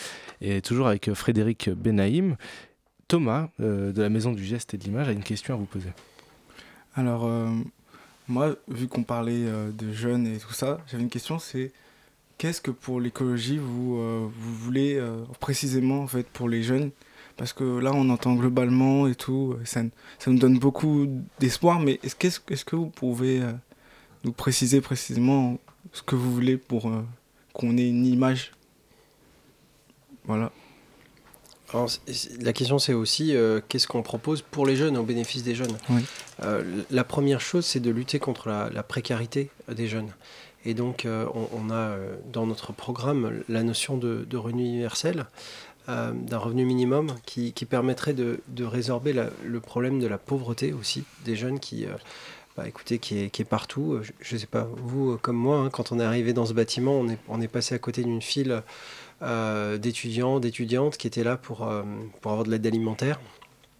[0.40, 2.36] et toujours avec euh, Frédéric Benaïm.
[3.06, 5.66] Thomas, euh, de la Maison du Geste et de l'Image, a une question à vous
[5.66, 5.90] poser.
[6.94, 7.50] Alors, euh,
[8.28, 11.70] moi, vu qu'on parlait de jeunes et tout ça, j'avais une question, c'est
[12.38, 13.98] qu'est-ce que pour l'écologie, vous,
[14.30, 14.98] vous voulez
[15.38, 16.92] précisément en fait, pour les jeunes?
[17.36, 19.82] Parce que là, on entend globalement et tout, ça,
[20.18, 21.06] ça nous donne beaucoup
[21.40, 23.42] d'espoir, mais est-ce que, est -ce que vous pouvez
[24.24, 25.58] nous préciser précisément
[25.92, 27.02] ce que vous voulez pour euh,
[27.52, 28.52] qu'on ait une image.
[30.26, 30.50] Voilà.
[32.40, 35.76] la question c'est aussi euh, qu'est-ce qu'on propose pour les jeunes, au bénéfice des jeunes?
[36.42, 40.10] Euh, la première chose c'est de lutter contre la, précarité des jeunes.
[40.64, 41.96] Et donc on, a
[42.32, 45.26] dans notre programme la notion de, revenu universel,
[45.86, 49.12] d'un revenu minimum qui, permettrait de, résorber
[49.44, 51.84] le problème de la pauvreté aussi des jeunes qui
[52.56, 54.00] bah, écoutez, qui est, partout.
[54.20, 56.52] Je ne sais pas, vous euh, comme moi, hein, quand on est arrivé dans ce
[56.52, 58.62] bâtiment, on est, passé à côté d'une file
[59.22, 61.82] euh, d'étudiants, d'étudiantes qui étaient là pour, euh,
[62.24, 63.20] avoir de l'aide alimentaire.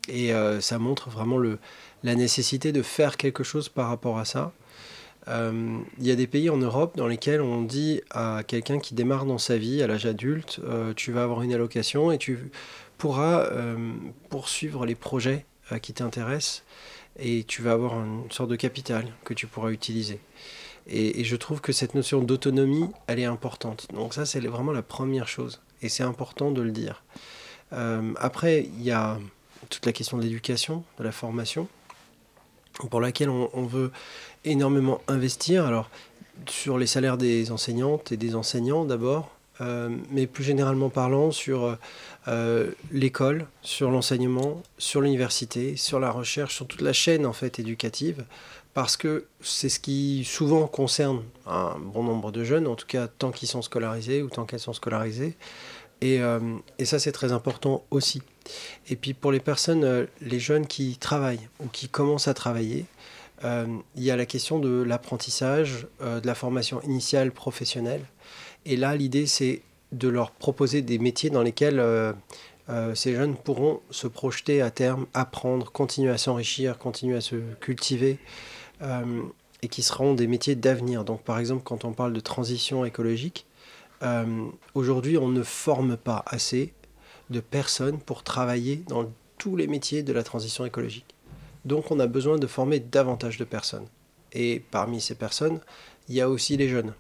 [0.08, 4.52] Et ça montre vraiment la nécessité de faire quelque chose par rapport à ça.
[5.26, 9.24] Il y a des pays en Europe dans lesquels on dit à quelqu'un qui démarre
[9.24, 10.60] dans sa vie à l'âge adulte,
[10.94, 12.50] tu vas avoir une allocation et tu
[12.98, 13.48] pourras
[14.28, 15.46] poursuivre les projets
[15.80, 16.63] qui t'intéressent
[17.18, 20.20] et tu vas avoir une sorte de capital que tu pourras utiliser.
[20.87, 23.87] Et, je trouve que cette notion d'autonomie, elle est importante.
[23.94, 25.61] Donc ça, c'est vraiment la première chose.
[25.83, 27.03] Et c'est important de le dire.
[27.72, 29.18] Euh, après, il y a
[29.70, 31.68] toute la question de l'éducation, de la formation,
[32.90, 33.92] pour laquelle on, on, veut
[34.44, 35.64] énormément investir.
[35.64, 35.88] Alors,
[36.48, 39.31] sur les salaires des enseignantes et des enseignants d'abord,
[40.11, 41.77] mais plus généralement parlant sur
[42.27, 47.59] euh, l'école, sur l'enseignement, sur l'université, sur la recherche, sur toute la chaîne en fait
[47.59, 48.24] éducative,
[48.72, 53.09] parce que c'est ce qui souvent concerne un bon nombre de jeunes, en tout cas
[53.09, 55.37] tant qu'ils sont scolarisés ou tant qu'elles sont scolarisées,
[56.00, 56.40] et, euh,
[56.79, 58.22] et ça c'est très important aussi.
[58.88, 62.87] Et puis pour les personnes, les jeunes qui travaillent ou qui commencent à travailler,
[63.42, 68.00] il y a la question de l'apprentissage, de la formation initiale professionnelle.
[68.66, 72.12] Et là, l'idée, c'est de leur proposer des métiers dans lesquels euh,
[72.68, 77.37] euh, ces jeunes pourront se projeter à terme, apprendre, continuer à s'enrichir, continuer à se
[77.61, 78.18] cultiver,
[78.83, 79.22] euh,
[79.62, 81.05] et qui seront des métiers d'avenir.
[81.05, 83.46] Donc par exemple, quand on parle de transition écologique,
[84.74, 86.74] aujourd'hui, on ne forme pas assez
[87.31, 91.14] de personnes pour travailler dans tous les métiers de la transition écologique.
[91.64, 93.87] Donc on a besoin de former davantage de personnes.
[94.35, 95.59] Et parmi ces personnes,
[96.11, 96.92] il y a aussi les jeunes.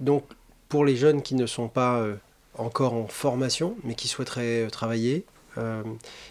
[0.00, 0.24] Donc
[0.70, 2.14] pour les jeunes qui ne sont pas euh,
[2.56, 5.24] encore en formation, mais qui souhaiteraient euh, travailler,
[5.58, 5.82] euh,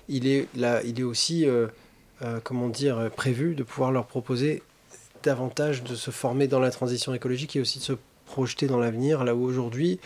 [0.08, 1.46] il, est là, il est aussi
[2.44, 4.64] comment dire, prévu de pouvoir leur proposer
[5.24, 7.94] davantage de se former dans la transition écologique et aussi de se
[8.26, 10.00] projeter dans l'avenir, là où aujourd'hui,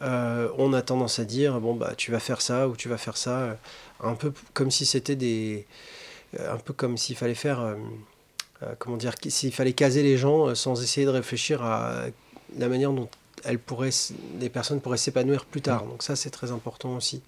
[0.00, 3.16] on a tendance à dire, bon, bah, tu vas faire ça ou tu vas faire
[3.16, 3.56] ça,
[4.00, 5.66] un peu comme si c'était des...
[6.38, 7.76] un peu comme s'il fallait faire...
[8.78, 12.06] comment dire, s'il fallait caser les gens sans essayer de réfléchir à
[12.56, 13.08] la manière dont
[13.44, 13.90] elles pourraient,
[14.40, 15.84] les personnes pourraient s'épanouir plus tard.
[15.84, 17.22] Donc ça, c'est très important aussi.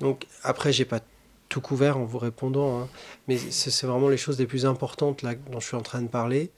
[0.00, 1.00] Donc après, j'ai pas
[1.48, 2.88] tout couvert en vous répondant, hein,
[3.28, 6.08] mais c'est vraiment les choses les plus importantes là dont je suis en train de
[6.08, 6.50] parler.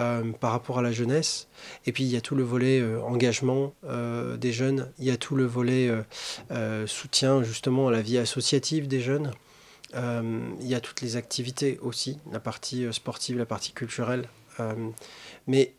[0.00, 1.48] Euh, par rapport à la jeunesse.
[1.84, 5.10] Et puis il y a tout le volet euh, engagement euh, des jeunes, il y
[5.10, 5.90] a tout le volet
[6.86, 9.32] soutien justement à la vie associative des jeunes.
[9.94, 14.28] il y a toutes les activités aussi, la partie sportive, la partie culturelle.
[15.46, 15.74] mais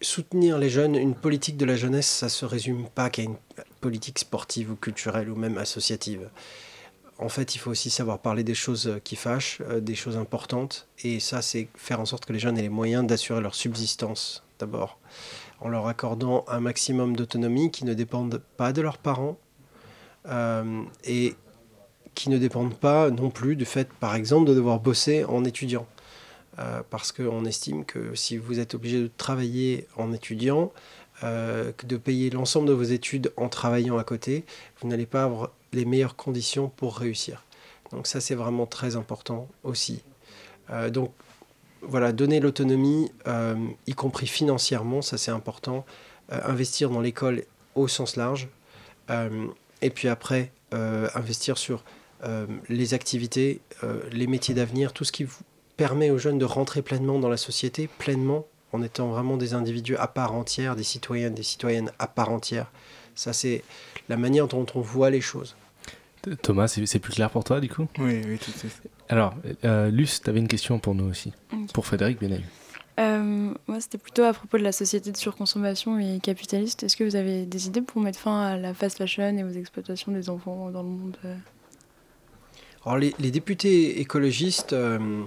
[0.00, 3.36] soutenir les jeunes, une politique de la jeunesse, ça se résume pas qu'à une
[3.80, 6.30] politique sportive ou culturelle ou même associative.
[7.18, 10.86] En fait, il faut aussi savoir parler des choses qui fâchent, euh, des choses importantes.
[11.02, 14.44] Et ça, c'est faire en sorte que les jeunes aient les moyens d'assurer leur subsistance,
[14.60, 14.98] d'abord,
[15.60, 19.36] en leur accordant un maximum d'autonomie qui ne dépendent pas de leurs parents
[20.26, 21.34] euh, et
[22.14, 25.86] qui ne dépendent pas non plus du fait, par exemple, de devoir bosser en étudiant.
[26.58, 30.72] Euh, parce qu'on estime que si vous êtes obligé de travailler en étudiant,
[31.22, 34.44] euh, de payer l'ensemble de vos études en travaillant à côté,
[34.80, 37.44] vous n'allez pas avoir les meilleures conditions pour réussir.
[37.92, 40.02] Donc ça, c'est vraiment très important aussi.
[40.70, 41.12] Euh, donc
[41.80, 43.12] voilà, donner l'autonomie,
[43.86, 45.86] y compris financièrement, ça c'est important.
[46.28, 47.44] investir dans l'école
[47.76, 48.48] au sens large.
[49.80, 51.84] et puis après, investir sur
[52.68, 53.60] les activités,
[54.10, 55.38] les métiers d'avenir, tout ce qui vous
[55.78, 59.96] permet aux jeunes de rentrer pleinement dans la société, pleinement, en étant vraiment des individus
[59.96, 62.70] à part entière, des citoyennes, des citoyennes à part entière.
[63.14, 63.62] Ça, c'est
[64.10, 65.56] la manière dont on voit les choses.
[66.42, 67.86] Thomas, c'est plus clair pour toi, du coup?
[67.98, 68.90] Oui, oui, tout à fait.
[69.08, 71.32] Alors, euh, Luce, tu avais une question pour nous aussi,
[71.72, 72.42] pour Frédéric Benel.
[72.98, 76.82] Euh, moi, c'était plutôt à propos de la société de surconsommation et capitaliste.
[76.82, 79.52] Est-ce que vous avez des idées pour mettre fin à la fast fashion et aux
[79.52, 81.16] exploitations des enfants dans le monde?
[82.84, 85.22] Alors, les, les députés écologistes euh,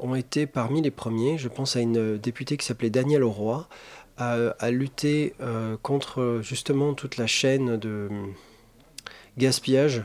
[0.00, 1.38] ont été parmi les premiers.
[1.38, 3.68] Je pense à une députée qui s'appelait Danielle Auroy,
[4.18, 8.08] à, à lutter euh, contre justement toute la chaîne de
[9.38, 10.02] gaspillage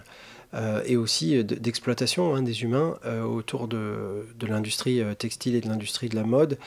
[0.54, 5.56] euh, et aussi euh, d'exploitation hein, des humains euh, autour de, de l'industrie euh, textile
[5.56, 6.58] et de l'industrie de la mode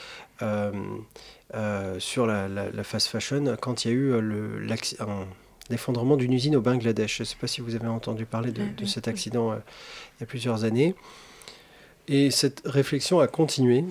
[0.43, 0.73] euh,
[1.55, 4.97] euh, sur la, la- la fast fashion quand il y a eu euh, le, l'acc-
[5.01, 5.27] un-
[5.71, 7.19] l'effondrement d'une usine au Bangladesh.
[7.19, 9.57] Je ne sais pas si vous avez entendu parler de, Ah de cet accident euh,
[10.17, 10.95] il y a plusieurs années.
[12.09, 13.85] Et cette réflexion a continué,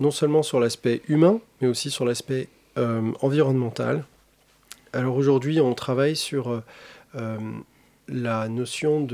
[0.00, 4.04] non seulement sur l'aspect humain, mais aussi sur l'aspect euh, environnemental.
[4.92, 6.64] Alors aujourd'hui, on travaille sur euh,
[7.14, 7.38] euh,
[8.08, 9.06] la notion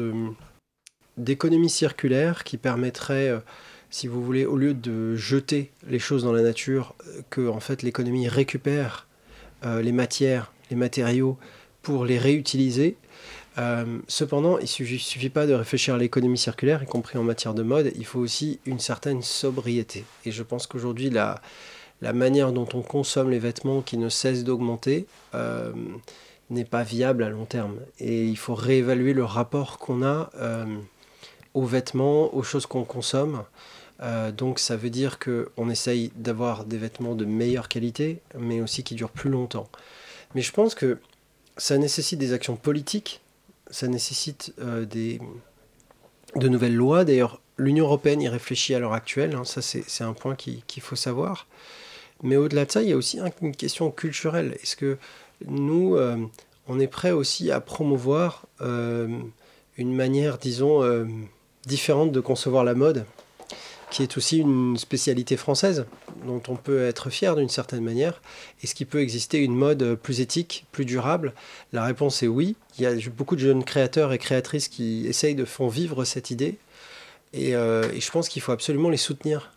[1.19, 3.31] d'économie circulaire qui permettrait,
[3.91, 6.95] si vous voulez, au lieu de jeter les choses dans la nature,
[7.29, 9.07] que en fait l'économie récupère
[9.65, 11.39] les matières, les matériaux
[11.83, 12.97] pour les réutiliser.
[13.59, 17.55] Euh, cependant, il ne suffit, pas de réfléchir à l'économie circulaire, y compris en matière
[17.55, 20.05] de mode, il faut aussi une certaine sobriété.
[20.25, 21.41] Et je pense qu'aujourd'hui, la,
[22.13, 25.73] manière dont on consomme les vêtements qui ne cessent d'augmenter euh,
[26.49, 27.77] n'est pas viable à long terme.
[27.99, 30.65] Et il faut réévaluer le rapport qu'on a euh,
[31.55, 33.45] aux vêtements, aux choses qu'on consomme.
[34.39, 38.95] Donc ça veut dire qu'on essaye d'avoir des vêtements de meilleure qualité, mais aussi qui
[38.95, 39.69] durent plus longtemps.
[40.35, 40.99] Mais je pense que
[41.59, 43.21] ça nécessite des actions politiques,
[43.71, 45.21] ça nécessite euh, des,
[46.37, 47.05] de nouvelles lois.
[47.05, 50.83] D'ailleurs, l'Union européenne y réfléchit à l'heure actuelle, hein, ça c'est un point qui- qu'il
[50.83, 51.47] faut savoir.
[52.23, 54.57] Mais au-delà de ça, il y a aussi un- une question culturelle.
[54.63, 54.99] Est-ce que
[55.47, 56.17] nous, euh,
[56.69, 59.09] on est prêt aussi à promouvoir euh,
[59.79, 60.83] une manière, disons,
[61.67, 63.05] différente de concevoir la mode,
[63.91, 65.87] qui est aussi une spécialité française,
[66.27, 68.21] dont on peut être fier d'une certaine manière
[68.63, 71.35] Est-ce qu'il peut exister une mode plus éthique, plus durable?
[71.73, 72.57] La réponse est oui.
[72.79, 76.31] Il y a beaucoup de jeunes créateurs et créatrices qui essayent de faire vivre cette
[76.31, 76.59] idée.
[77.33, 79.53] Et, euh, je pense qu'il faut absolument les soutenir.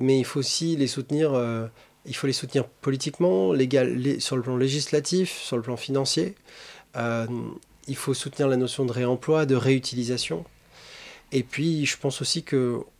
[0.00, 1.66] Mais il faut aussi les soutenir, euh,
[2.04, 6.34] il faut les soutenir politiquement, légal, lé- sur le plan législatif, sur le plan financier.
[6.96, 7.26] Euh,
[7.88, 10.44] il faut soutenir la notion de réemploi, de réutilisation.
[11.32, 12.42] Et puis, je pense aussi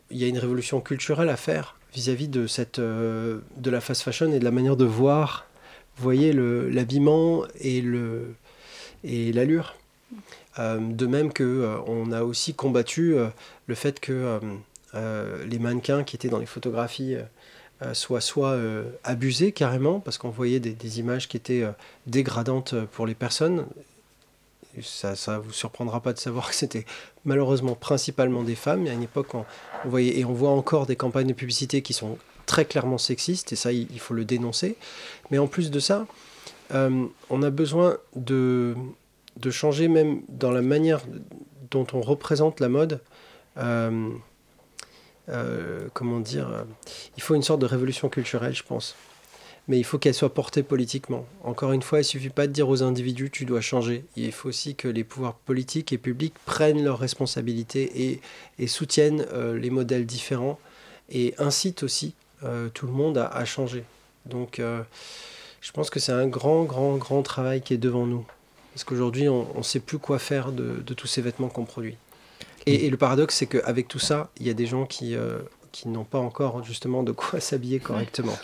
[0.08, 4.02] qu'il y a une révolution culturelle à faire vis-à-vis de, cette, euh, de la fast
[4.02, 5.46] fashion et de la manière de voir,
[5.96, 8.34] voyez, le- l'habillement et le
[9.04, 9.76] et l'allure.
[10.58, 13.16] Euh, de même que euh, on a aussi combattu
[13.66, 14.40] le fait que
[14.94, 17.16] les mannequins qui étaient dans les photographies
[17.92, 18.58] soient soit
[19.04, 21.64] abusés carrément, parce qu'on voyait des, images qui étaient
[22.06, 23.66] dégradantes pour les personnes.
[24.82, 26.84] Ça ne vous surprendra pas de savoir que c'était
[27.24, 28.86] malheureusement principalement des femmes.
[28.86, 29.44] À une époque, on,
[29.84, 33.52] on voyait, et on voit encore des campagnes de publicité qui sont très clairement sexistes,
[33.52, 34.76] et ça, il, il faut le dénoncer.
[35.30, 36.06] Mais en plus de ça,
[36.74, 38.74] euh, on a besoin de,
[39.50, 41.00] changer même dans la manière
[41.70, 43.00] dont on représente la mode.
[43.58, 44.10] Euh,
[45.28, 46.64] euh, comment dire
[47.16, 48.96] Il faut une sorte de révolution culturelle, je pense.
[49.68, 51.26] Mais il faut qu'elle soit portée politiquement.
[51.42, 54.04] Encore une fois, il ne suffit pas de dire aux individus tu dois changer.
[54.16, 58.20] Il faut aussi que les pouvoirs politiques et publics prennent leurs responsabilités et,
[58.60, 60.60] et soutiennent euh, les modèles différents
[61.10, 62.14] et incitent aussi
[62.44, 63.82] euh, tout le monde à, à changer.
[64.24, 64.82] Donc euh,
[65.60, 68.24] je pense que c'est un grand, grand, grand travail qui est devant nous.
[68.72, 71.96] Parce qu'aujourd'hui, on ne sait plus quoi faire de, de tous ces vêtements qu'on produit.
[72.66, 75.16] Et, et le paradoxe, c'est qu'avec tout ça, il y a des gens qui,
[75.72, 78.36] qui n'ont pas encore justement de quoi s'habiller correctement.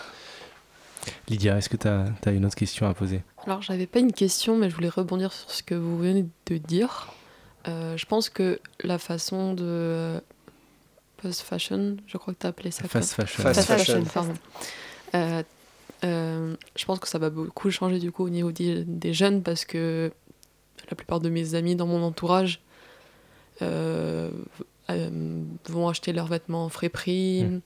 [1.28, 3.22] Lydia, est-ce que tu as, une autre question à poser?
[3.46, 6.56] Alors, j'avais pas une question, mais je voulais rebondir sur ce que vous venez de
[6.58, 7.12] dire.
[7.68, 10.20] Euh, je pense que la façon de
[11.18, 13.42] post fashion, je crois que tu as appelé ça Fast comme- fashion.
[13.42, 14.04] Fast Fast fashion.
[14.04, 14.34] fashion, pardon.
[15.14, 15.42] Euh,
[16.04, 19.42] euh, je pense que ça va beaucoup changer du coup au niveau des, des jeunes
[19.42, 20.10] parce que
[20.90, 22.60] la plupart de mes amis dans mon entourage
[23.62, 24.30] euh,
[24.90, 27.60] euh, vont acheter leurs vêtements en frais prix, Mm.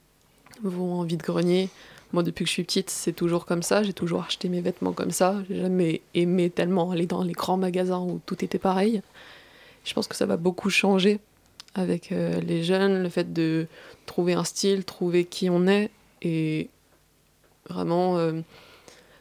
[0.64, 1.70] vont en vide-grenier.
[2.12, 3.82] Moi, depuis que je suis petite, c'est toujours comme ça.
[3.82, 5.42] J'ai toujours acheté mes vêtements comme ça.
[5.48, 9.02] J'ai jamais aimé tellement aller dans les grands magasins où tout était pareil.
[9.84, 11.20] Je pense que ça va beaucoup changer
[11.74, 13.66] avec euh, les jeunes, le fait de
[14.06, 15.90] trouver un style, trouver qui on est.
[16.22, 16.70] Et
[17.68, 18.40] vraiment, euh,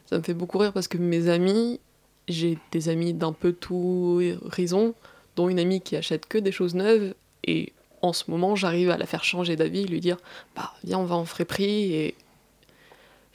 [0.06, 1.80] ça me fait beaucoup rire parce que mes amis,
[2.28, 4.94] j'ai des amis d'un peu tout horizon,
[5.36, 7.14] dont une amie qui achète que des choses neuves.
[7.44, 7.72] Et
[8.02, 10.16] en ce moment, j'arrive à la faire changer d'avis, lui dire
[10.54, 12.14] Bah, viens, on va en frais prix.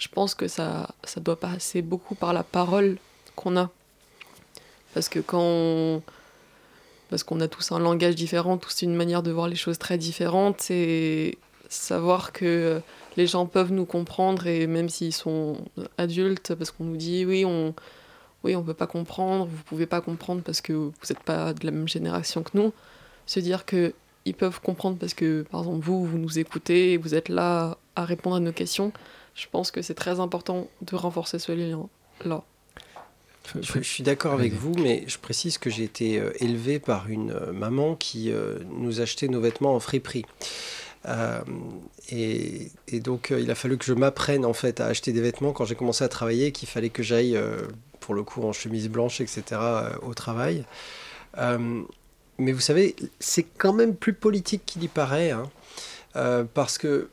[0.01, 2.97] Je pense que ça, ça doit passer beaucoup par la parole
[3.35, 3.69] qu'on a.
[4.95, 6.01] Parce que quand
[7.11, 9.99] Parce qu'on a tous un langage différent, tous une manière de voir les choses très
[9.99, 11.37] différentes, et
[11.69, 12.81] savoir que
[13.15, 15.57] les gens peuvent nous comprendre et même s'ils sont
[15.99, 17.75] adultes, parce qu'on nous dit oui, on
[18.43, 21.63] oui, on peut pas comprendre, vous pouvez pas comprendre parce que vous n'êtes pas de
[21.63, 22.73] la même génération que nous,
[23.27, 23.93] se dire que
[24.25, 28.03] ils peuvent comprendre parce que par exemple vous vous nous écoutez vous êtes là à
[28.05, 28.91] répondre à nos questions.
[29.35, 31.87] Je pense que c'est très important de renforcer ce lien
[32.25, 32.43] là.
[33.59, 37.31] Je, suis d'accord avec vous, mais je précise que j'ai été euh, élevé par une
[37.31, 40.25] euh, maman qui euh, nous achetait nos vêtements en friperie.
[42.09, 42.69] et,
[43.03, 45.75] donc, il a fallu que je m'apprenne en fait à acheter des vêtements quand j'ai
[45.75, 47.37] commencé à travailler, qu'il fallait que j'aille,
[47.99, 49.59] pour le coup, en chemise blanche, etc.,
[50.03, 50.63] au travail.
[52.37, 55.49] mais vous savez, c'est quand même plus politique qu'il y paraît, hein.
[56.53, 57.09] parce que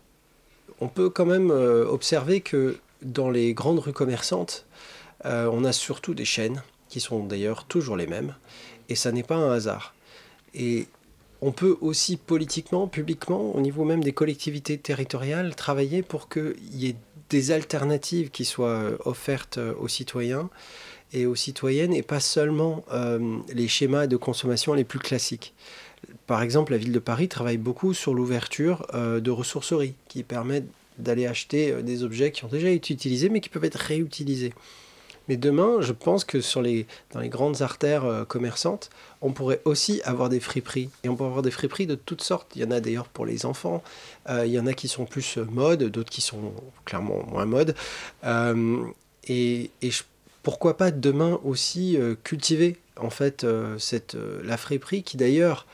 [0.81, 4.67] on peut quand même observer que dans les grandes rues commerçantes,
[5.25, 8.35] euh, on a surtout des chaînes, qui sont d'ailleurs toujours les mêmes,
[8.89, 9.95] et ça n'est pas un hasard.
[10.55, 10.87] Et
[11.41, 16.89] on peut aussi politiquement, publiquement, au niveau même des collectivités territoriales, travailler pour qu'il y
[16.89, 16.97] ait
[17.31, 20.49] des alternatives qui soient euh, offertes euh, aux citoyens
[21.13, 22.85] et aux citoyennes, et pas seulement
[23.49, 25.55] les schémas de consommation les plus classiques.
[26.27, 31.27] Par exemple, la ville de Paris travaille beaucoup sur l'ouverture de ressourceries qui permettent d'aller
[31.27, 34.53] acheter des objets qui ont déjà été utilisés mais qui peuvent être réutilisés.
[35.29, 36.39] Mais demain, je pense que
[37.13, 38.91] dans les grandes artères euh, commerçantes,
[39.21, 40.89] on pourrait aussi avoir des friperies.
[41.05, 42.51] Et on peut avoir des friperies de toutes sortes.
[42.57, 43.83] Il y en a d'ailleurs pour les enfants.
[44.29, 46.55] Euh, il y en a qui sont plus euh, mode, d'autres qui sont
[46.85, 47.75] clairement moins mode.
[49.29, 49.71] et,
[50.45, 53.45] pourquoi pas demain aussi cultiver en fait
[53.77, 55.67] cette, la friperie qui d'ailleurs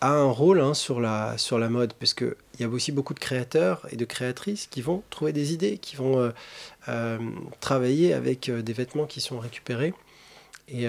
[0.00, 3.14] a un rôle hein, sur, la, sur la mode, parce qu'il y a aussi beaucoup
[3.14, 6.30] de créateurs et de créatrices qui vont trouver des idées, qui vont euh,
[6.88, 7.18] euh,
[7.60, 9.94] travailler avec euh, des vêtements qui sont récupérés.
[10.70, 10.86] Et,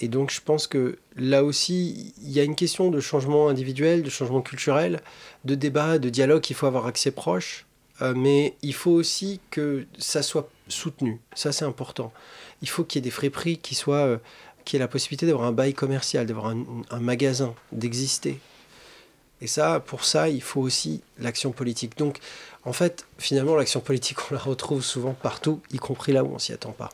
[0.00, 4.02] et, donc je pense que là aussi, il y a une question de changement individuel,
[4.02, 5.02] de changement culturel,
[5.44, 7.66] de débat, de dialogue qu'il faut avoir accès proche,
[8.00, 11.20] mais il faut aussi que ça soit soutenu.
[11.34, 12.14] Ça c'est important.
[12.62, 14.18] Il faut qu'il y ait des friperies qui soient
[14.70, 18.38] qui est la possibilité d'avoir un bail commercial, d'avoir un, magasin, d'exister.
[19.40, 21.98] Et ça, pour ça, il faut aussi l'action politique.
[21.98, 22.20] Donc,
[22.64, 26.38] en fait, finalement, l'action politique, on la retrouve souvent partout, y compris là où on
[26.38, 26.90] s'y attend pas.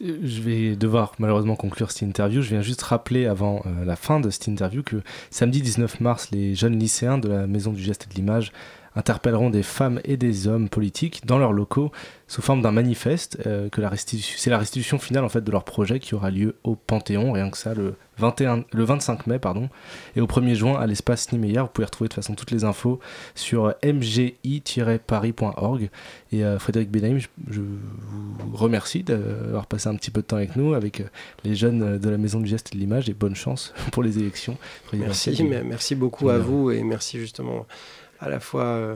[0.00, 2.42] Je vais devoir malheureusement conclure cette interview.
[2.42, 6.32] Je viens juste rappeler avant euh, la fin de cette interview que samedi 19 mars,
[6.32, 8.50] les jeunes lycéens de la Maison du Geste et de l'Image
[8.96, 11.92] interpelleront des femmes et des hommes politiques dans leurs locaux
[12.28, 13.38] sous forme d'un manifeste.
[13.46, 16.56] Euh, que la c'est la restitution finale en fait de leur projet qui aura lieu
[16.64, 19.68] au Panthéon, rien que ça, le, 21, le 25 mai, pardon,
[20.16, 21.60] et au 1er juin à l'espace Niemeyer.
[21.60, 22.98] Vous pouvez retrouver de toute façon toutes les infos
[23.34, 25.90] sur mgi-paris.org.
[26.32, 30.56] Et euh, Frédéric Benahim, je, vous remercie d'avoir passé un petit peu de temps avec
[30.56, 31.04] nous, avec euh,
[31.44, 34.18] les jeunes de la Maison du Geste et de l'Image, et bonne chance pour les
[34.18, 34.56] élections.
[34.92, 37.66] Merci, merci beaucoup à vous et merci justement
[38.22, 38.94] à la fois euh,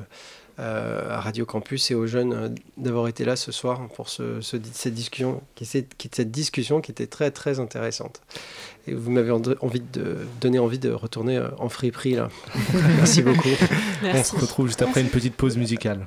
[0.59, 2.49] euh, à Radio Campus et aux jeunes euh,
[2.79, 7.31] d'avoir été là ce soir pour ce, cette, discussion, qui, cette discussion qui était très
[7.31, 8.22] très intéressante.
[8.87, 12.31] Et vous m'avez envie de donner envie de retourner en friperie là.
[12.97, 13.49] Merci beaucoup.
[14.03, 16.07] On se retrouve juste après une petite pause musicale.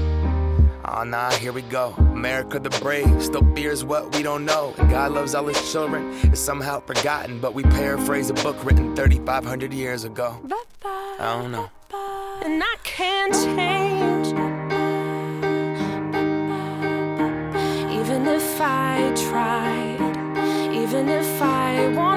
[0.93, 1.93] Oh nah, here we go.
[1.97, 4.73] America the brave still fears what we don't know.
[4.77, 6.13] And God loves all his children.
[6.23, 10.37] It's somehow forgotten, but we paraphrase a book written 3,500 years ago.
[10.83, 11.69] I don't know.
[12.43, 14.27] And I can't change.
[17.97, 22.10] Even if I tried, even if I wanted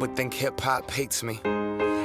[0.00, 1.40] would think hip hop hates me.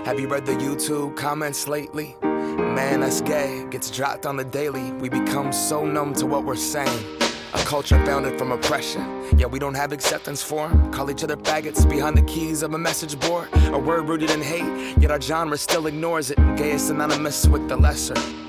[0.06, 2.16] Have you read the YouTube comments lately?
[2.22, 4.92] Man, that's gay, gets dropped on the daily.
[4.94, 7.06] We become so numb to what we're saying.
[7.54, 9.02] A culture founded from oppression.
[9.38, 10.92] Yeah, we don't have acceptance for 'em.
[10.92, 13.48] Call each other faggots behind the keys of a message board.
[13.72, 16.38] A word rooted in hate, yet our genre still ignores it.
[16.58, 18.45] Gay is synonymous with the lesser.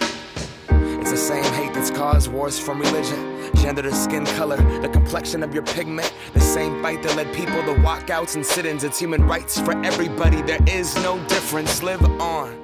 [1.16, 5.54] The same hate that's caused wars from religion, gender to skin color, the complexion of
[5.54, 6.12] your pigment.
[6.34, 8.84] The same fight that led people to walkouts and sit ins.
[8.84, 10.42] It's human rights for everybody.
[10.42, 11.82] There is no difference.
[11.82, 12.54] Live on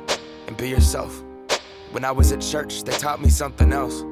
[0.49, 1.25] and be yourself.
[1.93, 4.05] When I was at church, they taught me something else.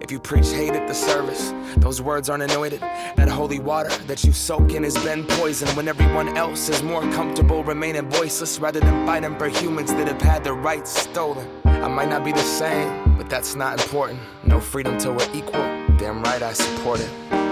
[0.00, 2.80] If you preach hate at the service, those words aren't anointed.
[2.80, 7.02] That holy water that you soak in has been poisoned when everyone else is more
[7.12, 11.48] comfortable remaining voiceless rather than fighting for humans that have had their rights stolen.
[11.64, 14.20] I might not be the same, but that's not important.
[14.44, 15.62] No freedom till we're equal.
[15.98, 17.45] Damn right I support it.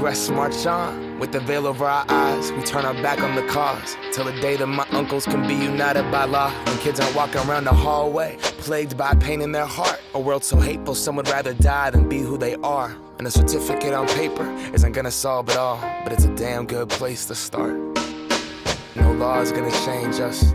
[0.00, 2.50] Progress march on with the veil over our eyes.
[2.52, 5.52] We turn our back on the cause till the day that my uncles can be
[5.52, 6.50] united by law.
[6.64, 10.00] When kids aren't walking around the hallway, plagued by pain in their heart.
[10.14, 12.96] A world so hateful, some would rather die than be who they are.
[13.18, 16.88] And a certificate on paper isn't gonna solve it all, but it's a damn good
[16.88, 17.74] place to start.
[18.96, 20.54] No law is gonna change us.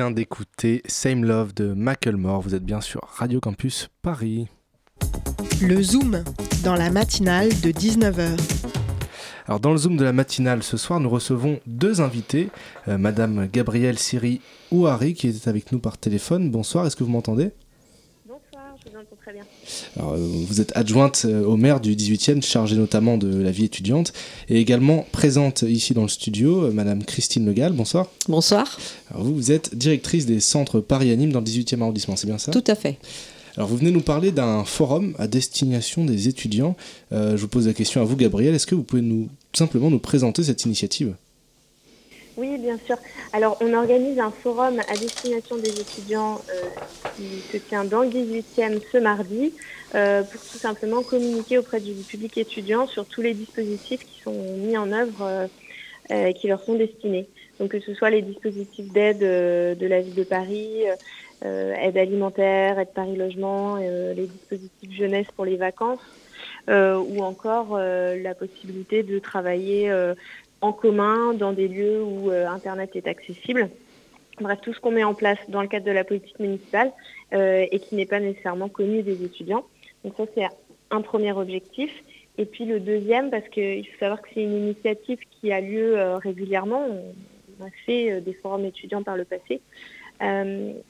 [0.00, 2.40] vient d'écouter Same Love de Macklemore.
[2.40, 4.48] Vous êtes bien sur Radio Campus Paris.
[5.60, 6.24] Le Zoom,
[6.64, 8.40] dans la matinale de 19h.
[9.46, 12.48] Alors dans le Zoom de la matinale ce soir, nous recevons deux invités,
[12.88, 14.40] euh, Madame Gabrielle Siri
[14.70, 16.50] Ouari qui est avec nous par téléphone.
[16.50, 17.50] Bonsoir, est-ce que vous m'entendez?
[18.84, 19.42] Je vous entends très bien.
[19.96, 23.64] Alors, euh, Vous êtes adjointe euh, au maire du 18e, chargée notamment de la vie
[23.64, 24.12] étudiante,
[24.48, 27.72] et également présente ici dans le studio, euh, Madame Christine Legal.
[27.72, 28.06] Bonsoir.
[28.28, 28.78] Bonsoir.
[29.10, 32.38] Alors vous, vous êtes directrice des centres Paris Anime dans le 18e arrondissement, c'est bien
[32.38, 32.52] ça?
[32.52, 32.98] Tout à fait.
[33.56, 36.76] Alors vous venez nous parler d'un forum à destination des étudiants.
[37.12, 38.54] Euh, je vous pose la question à vous, Gabriel.
[38.54, 41.14] Est-ce que vous pouvez nous simplement nous présenter cette initiative?
[42.36, 42.96] Oui, bien sûr.
[43.32, 46.68] Alors, on organise un forum à destination des étudiants euh,
[47.16, 49.54] qui se tient dans le 18e ce mardi
[49.94, 54.56] euh, pour tout simplement communiquer auprès du public étudiant sur tous les dispositifs qui sont
[54.56, 55.48] mis en œuvre
[56.10, 57.28] euh, et qui leur sont destinés.
[57.58, 60.84] Donc, que ce soit les dispositifs d'aide euh, de la ville de Paris,
[61.44, 66.00] euh, aide alimentaire, aide Paris Logement, les dispositifs jeunesse pour les vacances,
[66.68, 70.14] euh, ou encore euh, la possibilité de travailler euh,
[70.60, 73.70] en commun dans des lieux où euh, Internet est accessible.
[74.40, 76.92] Bref, tout ce qu'on met en place dans le cadre de la politique municipale
[77.32, 79.64] euh, et qui n'est pas nécessairement connu des étudiants.
[80.04, 80.46] Donc ça, c'est
[80.90, 81.90] un premier objectif.
[82.38, 85.98] Et puis le deuxième, parce qu'il faut savoir que c'est une initiative qui a lieu
[85.98, 86.86] euh, régulièrement.
[86.88, 89.60] On a fait des forums étudiants par le passé.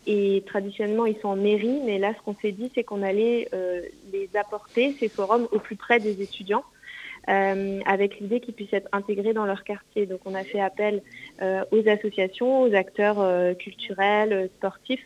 [0.07, 3.49] Et traditionnellement, ils sont en mairie, mais là, ce qu'on s'est dit, c'est qu'on allait
[4.13, 6.65] les apporter, ces forums, au plus près des étudiants,
[7.29, 10.07] euh, avec l'idée qu'ils puissent être intégrés dans leur quartier.
[10.07, 11.03] Donc, on a fait appel
[11.43, 15.05] euh, aux associations, aux acteurs euh, culturels, euh, sportifs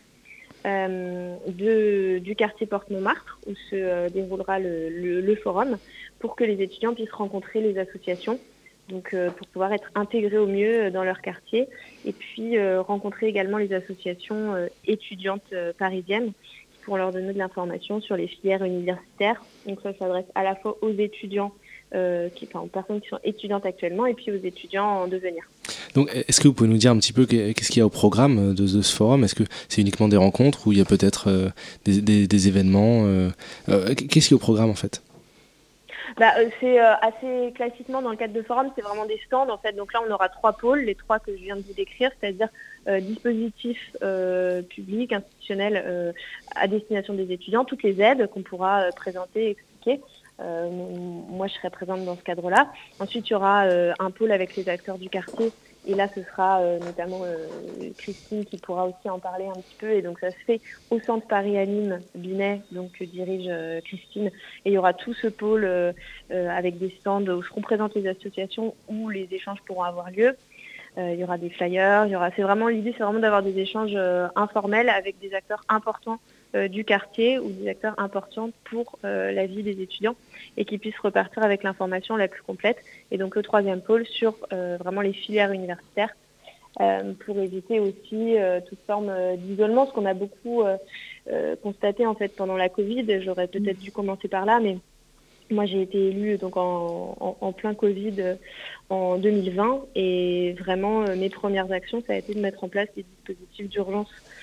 [0.65, 5.77] euh, de- du quartier Porte-Montmartre, où se euh, déroulera le, le- le forum,
[6.19, 8.39] pour que les étudiants puissent rencontrer les associations.
[8.87, 11.67] Donc, pour pouvoir être intégrés au mieux dans leur quartier
[12.03, 16.33] et puis rencontrer également les associations étudiantes parisiennes
[16.83, 19.43] pour leur donner de l'information sur les filières universitaires.
[19.65, 21.51] Donc ça s'adresse à la fois aux étudiants
[22.35, 25.43] qui, enfin, aux personnes qui sont étudiantes actuellement et puis aux étudiants en devenir.
[25.93, 27.89] Donc, est-ce que vous pouvez nous dire un petit peu qu'est-ce qu'il y a au
[27.89, 29.23] programme de, ce forum?
[29.23, 31.51] Est-ce que c'est uniquement des rencontres ou il y a peut-être
[31.85, 33.05] des, événements
[33.67, 35.01] Qu'est-ce qu'il y a au programme en fait?
[36.17, 39.73] Bah, c'est assez classiquement dans le cadre de forum, c'est vraiment des stands en fait.
[39.73, 42.49] Donc là, on aura trois pôles, les trois que je viens de vous décrire, c'est-à-dire
[43.01, 43.95] dispositifs
[44.69, 46.13] publics, institutionnels
[46.55, 50.01] à destination des étudiants, toutes les aides qu'on pourra présenter, expliquer.
[50.41, 52.67] Euh, moi, je serai présente dans ce cadre-là.
[52.99, 55.51] Ensuite, il y aura euh, un pôle avec les acteurs du quartier.
[55.87, 57.21] Et là, ce sera euh, notamment
[57.97, 59.91] Christine qui pourra aussi en parler un petit peu.
[59.91, 60.59] Et donc, ça se fait
[60.89, 63.49] au centre Paris Anime Binet, donc que dirige
[63.83, 64.27] Christine.
[64.65, 65.69] Et il y aura tout ce pôle
[66.31, 70.35] avec des stands où seront présentes les associations où les échanges pourront avoir lieu.
[70.97, 72.07] il y aura des flyers.
[72.07, 72.31] Il y aura.
[72.35, 73.95] C'est vraiment l'idée, c'est vraiment d'avoir des échanges
[74.35, 79.45] informels avec des acteurs importants euh, du quartier ou des acteurs importants pour euh, la
[79.45, 80.15] vie des étudiants
[80.57, 82.77] et qui puissent repartir avec l'information la plus complète.
[83.11, 86.15] Et donc le troisième pôle sur euh, vraiment les filières universitaires
[87.25, 88.35] pour éviter aussi
[88.67, 90.61] toute forme d'isolement, ce qu'on a beaucoup
[91.63, 93.21] constaté en fait pendant la Covid.
[93.21, 94.75] J'aurais peut-être dû commencer par là, mais
[95.49, 98.35] moi, j'ai été élue donc en, plein Covid
[98.89, 103.03] en 2020 et vraiment mes premières actions, ça a été de mettre en place des
[103.03, 104.34] dispositifs d'urgence euh,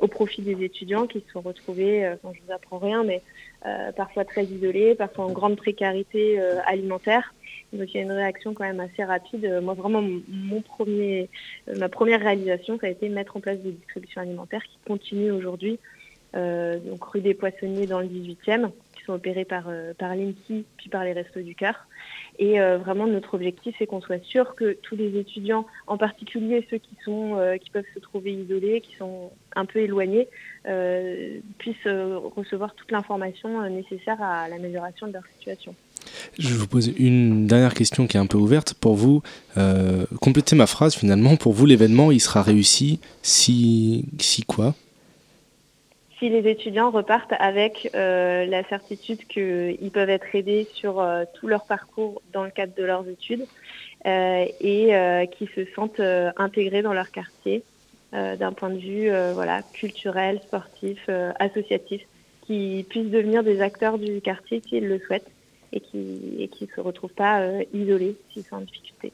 [0.00, 3.22] au profit des étudiants qui se sont retrouvés, euh, je vous apprends rien, mais
[3.66, 7.34] euh, parfois très isolés, parfois en grande précarité alimentaire.
[7.72, 9.60] Donc il y a une réaction quand même assez rapide.
[9.62, 11.28] Moi vraiment mon premier,
[11.76, 15.78] ma première réalisation, ça a été mettre en place des distributions alimentaires qui continuent aujourd'hui.
[16.34, 21.04] donc rue des Poissonniers dans le 18e, qui sont opérées par, par l'INSI puis par
[21.04, 21.86] les Restos du Cœur.
[22.40, 26.66] Et euh, vraiment, notre objectif, c'est qu'on soit sûr que tous les étudiants, en particulier
[26.70, 30.26] ceux qui, sont, euh, qui peuvent se trouver isolés, qui sont un peu éloignés,
[30.66, 35.74] euh, puissent recevoir toute l'information nécessaire à l'amélioration de leur situation.
[36.38, 38.72] Je vous pose une dernière question qui est un peu ouverte.
[38.72, 39.22] Pour vous,
[40.20, 41.36] complétez ma phrase finalement.
[41.36, 44.74] Pour vous, l'événement, il sera réussi si, si quoi?
[46.20, 51.48] Si les étudiants repartent avec euh, la certitude qu'ils peuvent être aidés sur euh, tout
[51.48, 53.46] leur parcours dans le cadre de leurs études
[54.06, 56.00] euh, et qui se sentent
[56.36, 57.64] intégrés dans leur quartier
[58.12, 59.10] d'un point de vue
[59.72, 61.08] culturel, sportif,
[61.38, 62.02] associatif,
[62.44, 65.30] qui puissent devenir des acteurs du quartier s'ils le souhaitent
[65.72, 67.40] et qui ne se retrouvent pas
[67.72, 69.12] isolés s'ils sont en difficulté.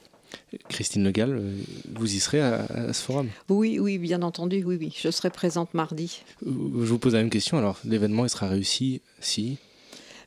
[0.68, 1.52] Christine Legal, euh,
[1.94, 3.28] vous y serez à, ce forum?
[3.48, 4.94] Oui, oui, bien entendu, oui, oui.
[4.98, 6.22] Je serai présente mardi.
[6.44, 7.58] Je vous pose la même question.
[7.58, 9.58] Alors, l'événement, il sera réussi si?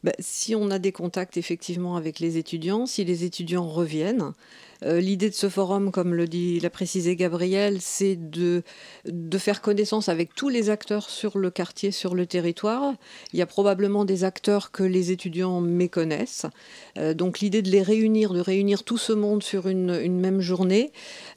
[0.03, 4.33] Ben, Si on a des contacts effectivement avec les étudiants, si les étudiants reviennent,
[4.85, 8.63] euh, l'idée de ce forum, comme le dit, l'a précisé Gabriel, c'est de,
[9.37, 12.93] faire connaissance avec tous les acteurs sur le quartier, sur le territoire.
[13.33, 16.45] Il y a probablement des acteurs que les étudiants méconnaissent.
[16.97, 20.91] Euh, donc l'idée de les réunir, de réunir tout ce monde sur une, même journée.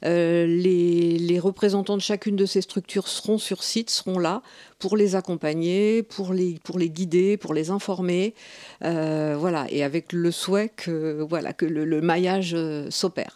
[0.05, 4.41] Euh, les, représentants de chacune de ces structures seront sur site, seront là
[4.79, 8.33] pour les accompagner, pour les, pour les guider, pour les informer.
[8.81, 12.55] voilà, et avec le souhait que, voilà, que le maillage
[12.89, 13.32] s'opère.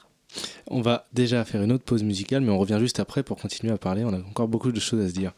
[0.69, 3.73] On va déjà faire une autre pause musicale, mais on revient juste après pour continuer
[3.73, 4.03] à parler.
[4.03, 5.33] On a encore beaucoup de choses à se dire.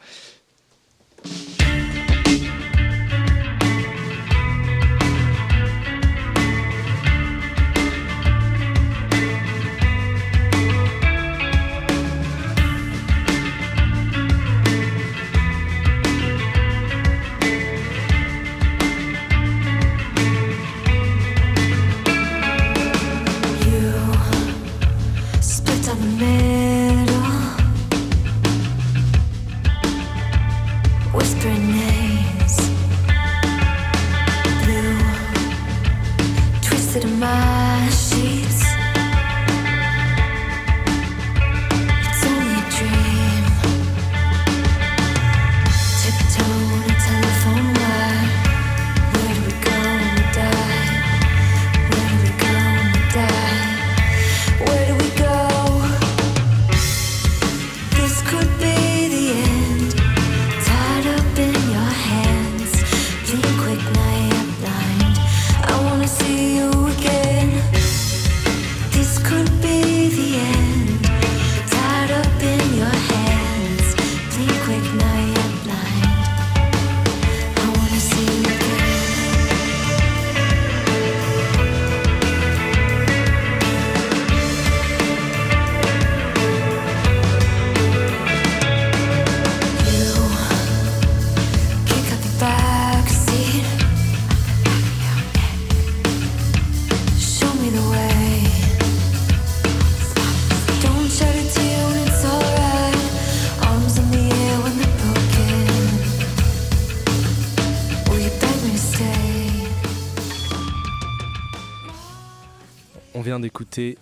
[113.20, 113.97] On vient d'écouter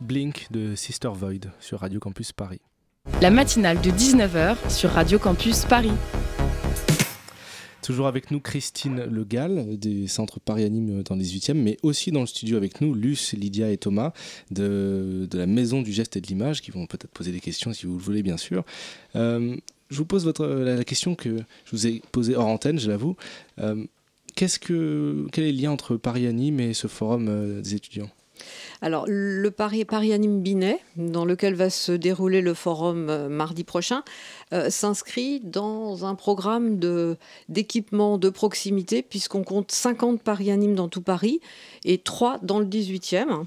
[0.00, 2.60] Blink de Sister Void sur Radio Campus Paris.
[3.20, 5.90] La matinale de 19h sur Radio Campus Paris.
[7.82, 12.12] Toujours avec nous Christine Le Gall des centres Paris Anime dans le 18e, mais aussi
[12.12, 14.12] dans le studio avec nous Luce, Lydia et Thomas
[14.52, 17.86] de, la Maison du Geste et de l'Image qui vont peut-être poser des questions si
[17.86, 18.64] vous le voulez bien sûr.
[19.16, 19.56] Euh,
[19.90, 23.16] je vous pose votre, la, question que je vous ai posée hors antenne, je l'avoue.
[23.58, 23.84] Euh,
[24.36, 28.10] que, quel est le lien entre Paris Anime et ce forum euh, des étudiants?
[28.80, 33.64] Alors, le Paris, Paris Anime Binet, dans lequel va se dérouler le forum euh, mardi
[33.64, 34.02] prochain,
[34.52, 36.78] euh, s'inscrit dans un programme
[37.48, 41.40] d'équipement de, proximité, puisqu'on compte 50 Paris Anime dans tout Paris
[41.84, 43.44] et 3 dans le 18e.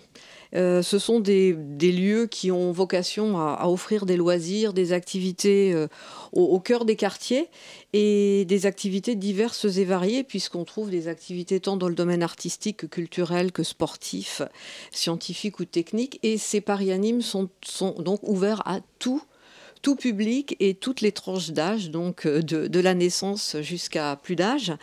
[0.55, 5.87] Euh, ce sont des, lieux qui ont vocation à, offrir des loisirs, des activités euh,
[6.33, 7.49] au, cœur des quartiers
[7.93, 12.77] et des activités diverses et variées, puisqu'on trouve des activités tant dans le domaine artistique
[12.77, 14.41] que culturel, que sportif,
[14.91, 16.19] scientifique ou technique.
[16.23, 19.21] Et ces parianimes sont, sont donc ouverts à tout
[19.81, 24.73] tout public et toutes les tranches d'âge, donc euh, de, la naissance jusqu'à plus d'âge.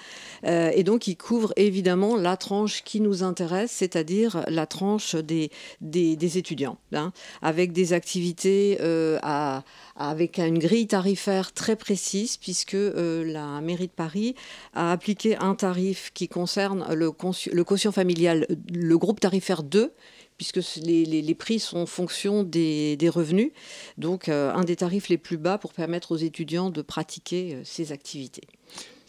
[0.45, 5.51] Euh, et donc, il couvre évidemment la tranche qui nous intéresse, c'est-à-dire la tranche des,
[5.81, 9.63] des, étudiants, hein, avec des activités euh, à,
[9.97, 14.35] avec une grille tarifaire très précise, puisque la mairie de Paris
[14.75, 17.13] a appliqué un tarif qui concerne le,
[17.53, 19.93] le quotient familial, le groupe tarifaire 2,
[20.37, 23.53] puisque les, prix sont en fonction des, revenus.
[23.99, 27.63] Donc, euh, un des tarifs les plus bas pour permettre aux étudiants de pratiquer euh,
[27.65, 28.43] ces activités.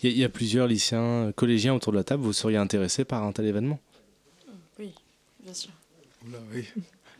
[0.03, 2.21] Il y, a plusieurs lycéens, collégiens autour de la table.
[2.21, 3.79] Vous seriez intéressé par un tel événement?
[4.77, 4.93] Oui,
[5.43, 5.71] bien sûr.
[6.53, 6.65] oui.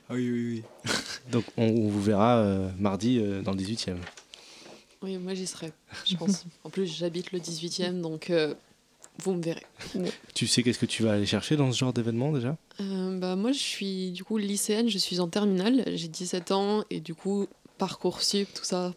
[0.07, 0.91] Ah oui, oui, oui.
[1.31, 3.95] Donc, on, vous verra euh, mardi dans le 18e.
[5.01, 5.71] Oui, moi j'y serai,
[6.05, 6.45] je pense.
[6.63, 8.31] en plus, j'habite le 18e, donc
[9.23, 9.63] vous me verrez.
[10.33, 12.57] Tu sais qu'est-ce que tu vas aller chercher dans ce genre d'événement déjà?
[12.81, 16.83] Euh, bah, Moi, je suis du coup lycéenne, je suis en terminale, j'ai 17 ans
[16.89, 17.47] et du coup,
[17.77, 18.93] Parcoursup, tout ça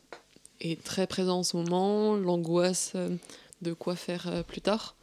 [0.60, 3.16] est très présent en ce moment, l'angoisse euh,
[3.62, 4.96] de quoi faire euh, plus tard.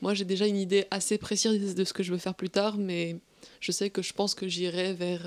[0.00, 2.76] Moi, j'ai déjà une idée assez précise de ce que je veux faire plus tard,
[2.76, 3.16] mais
[3.60, 5.26] je sais que je pense que j'irai vers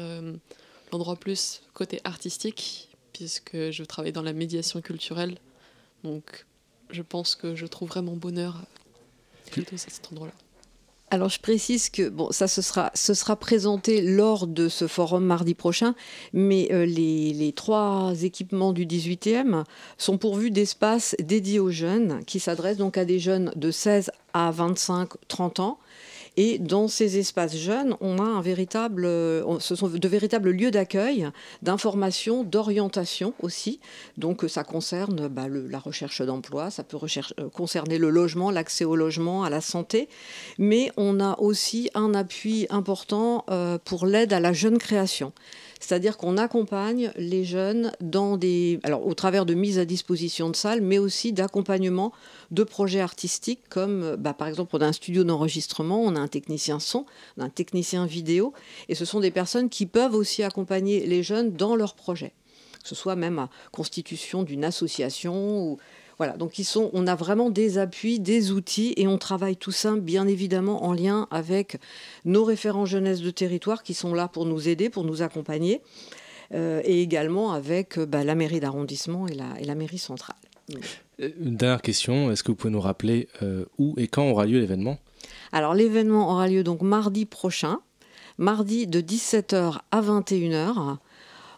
[0.91, 5.38] l'endroit plus côté artistique, puisque je travaille dans la médiation culturelle.
[6.03, 6.45] Donc,
[6.91, 8.65] je pense que je trouverai mon bonheur
[11.09, 15.53] alors je précise que ça ce sera, ce sera présenté lors de ce forum mardi
[15.53, 15.95] prochain,
[16.33, 19.63] mais euh, les, les, trois équipements du 18e
[19.97, 24.51] sont pourvus d'espaces dédiés aux jeunes, qui s'adressent donc à des jeunes de 16 à
[24.51, 25.79] 25-30 ans,
[26.38, 30.69] et dans ces espaces jeunes, on a un véritable, euh, ce sont de véritables lieux
[30.69, 31.27] d'accueil,
[31.63, 33.79] d'information, d'orientation aussi.
[34.17, 38.95] Donc ça concerne bah, la recherche d'emploi, ça peut euh, concerner le logement, l'accès au
[38.95, 40.09] logement, à la santé.
[40.59, 45.33] Mais on a aussi un appui important euh, pour l'aide à la jeune création.
[45.80, 50.55] C'est-à-dire qu'on accompagne les jeunes dans des, alors au travers de mise à disposition de
[50.55, 52.13] salles, mais aussi d'accompagnement
[52.51, 56.28] de projets artistiques comme, bah, par exemple, on a un studio d'enregistrement, on a un
[56.28, 57.05] technicien son,
[57.38, 58.53] on un technicien vidéo,
[58.89, 62.34] et ce sont des personnes qui peuvent aussi accompagner les jeunes dans leurs projets,
[62.82, 65.78] que ce soit même à constitution d'une association ou
[66.18, 69.72] voilà, donc ils sont, on a vraiment des appuis, des outils et on travaille tout
[69.72, 71.78] ça bien évidemment en lien avec
[72.26, 75.82] nos référents jeunesse de territoire qui sont là pour nous aider, pour nous accompagner,
[76.53, 80.38] euh, et également avec euh, bah, la mairie d'arrondissement et la, et la, mairie centrale.
[81.20, 83.28] Euh, une dernière question, est-ce que vous pouvez nous rappeler
[83.78, 84.97] où et quand aura lieu l'événement?
[85.51, 87.80] Alors l'événement aura lieu donc mardi prochain,
[88.38, 90.97] mardi de 17h à 21h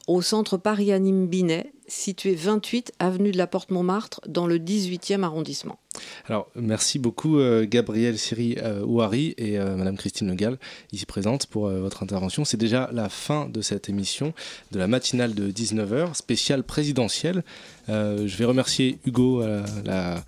[0.10, 5.22] au centre Paris Anime Binet, situé 28 avenue de la Porte Montmartre dans le 18e
[5.22, 5.78] arrondissement.
[6.26, 10.58] Alors, merci beaucoup euh, Gabriel Siri euh, Ouari et euh, Madame Christine Legal,
[10.92, 12.44] ici présente pour votre intervention.
[12.44, 14.34] C'est déjà la fin de cette émission,
[14.72, 17.44] de la matinale de 19h, spéciale présidentielle.
[17.88, 19.44] je vais remercier Hugo,
[19.86, 20.24] la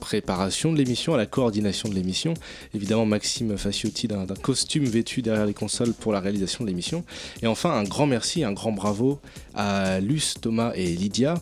[0.00, 2.34] préparation de l'émission, à la coordination de l'émission.
[2.74, 7.04] Évidemment, Maxime Faciotti d'un costume vêtu derrière les consoles pour la réalisation de l'émission.
[7.42, 9.20] Et enfin, un grand merci, un grand bravo
[9.54, 11.34] à Luce, Thomas et Lydia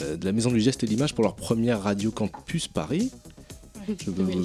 [0.00, 3.10] euh, de la Maison du Geste et de l'Image pour leur première Radio Campus Paris.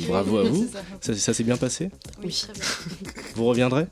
[0.08, 0.68] Bravo à vous.
[1.02, 1.90] Ça, ça s'est bien passé?
[2.24, 2.44] Oui.
[3.36, 3.86] Vous reviendrez?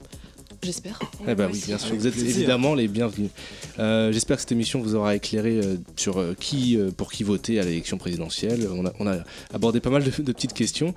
[0.65, 0.99] J'espère.
[1.27, 1.95] Eh ben oui, bien sûr.
[1.95, 3.29] Vous êtes évidemment les bienvenus.
[3.77, 7.59] Euh, j'espère que cette émission vous aura éclairé euh, sur euh, qui, pour qui voter
[7.59, 8.67] à l'élection présidentielle.
[8.99, 9.17] On a,
[9.53, 10.95] abordé pas mal de, de petites questions.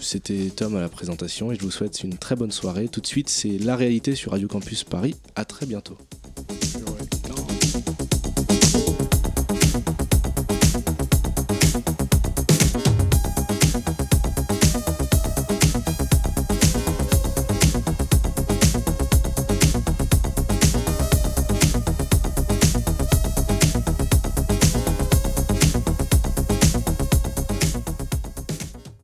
[0.00, 2.88] C'était Tom à la présentation et je vous souhaite une très bonne soirée.
[2.88, 5.14] Tout de suite, c'est La réalité sur Radio Campus Paris.
[5.36, 5.98] À très bientôt.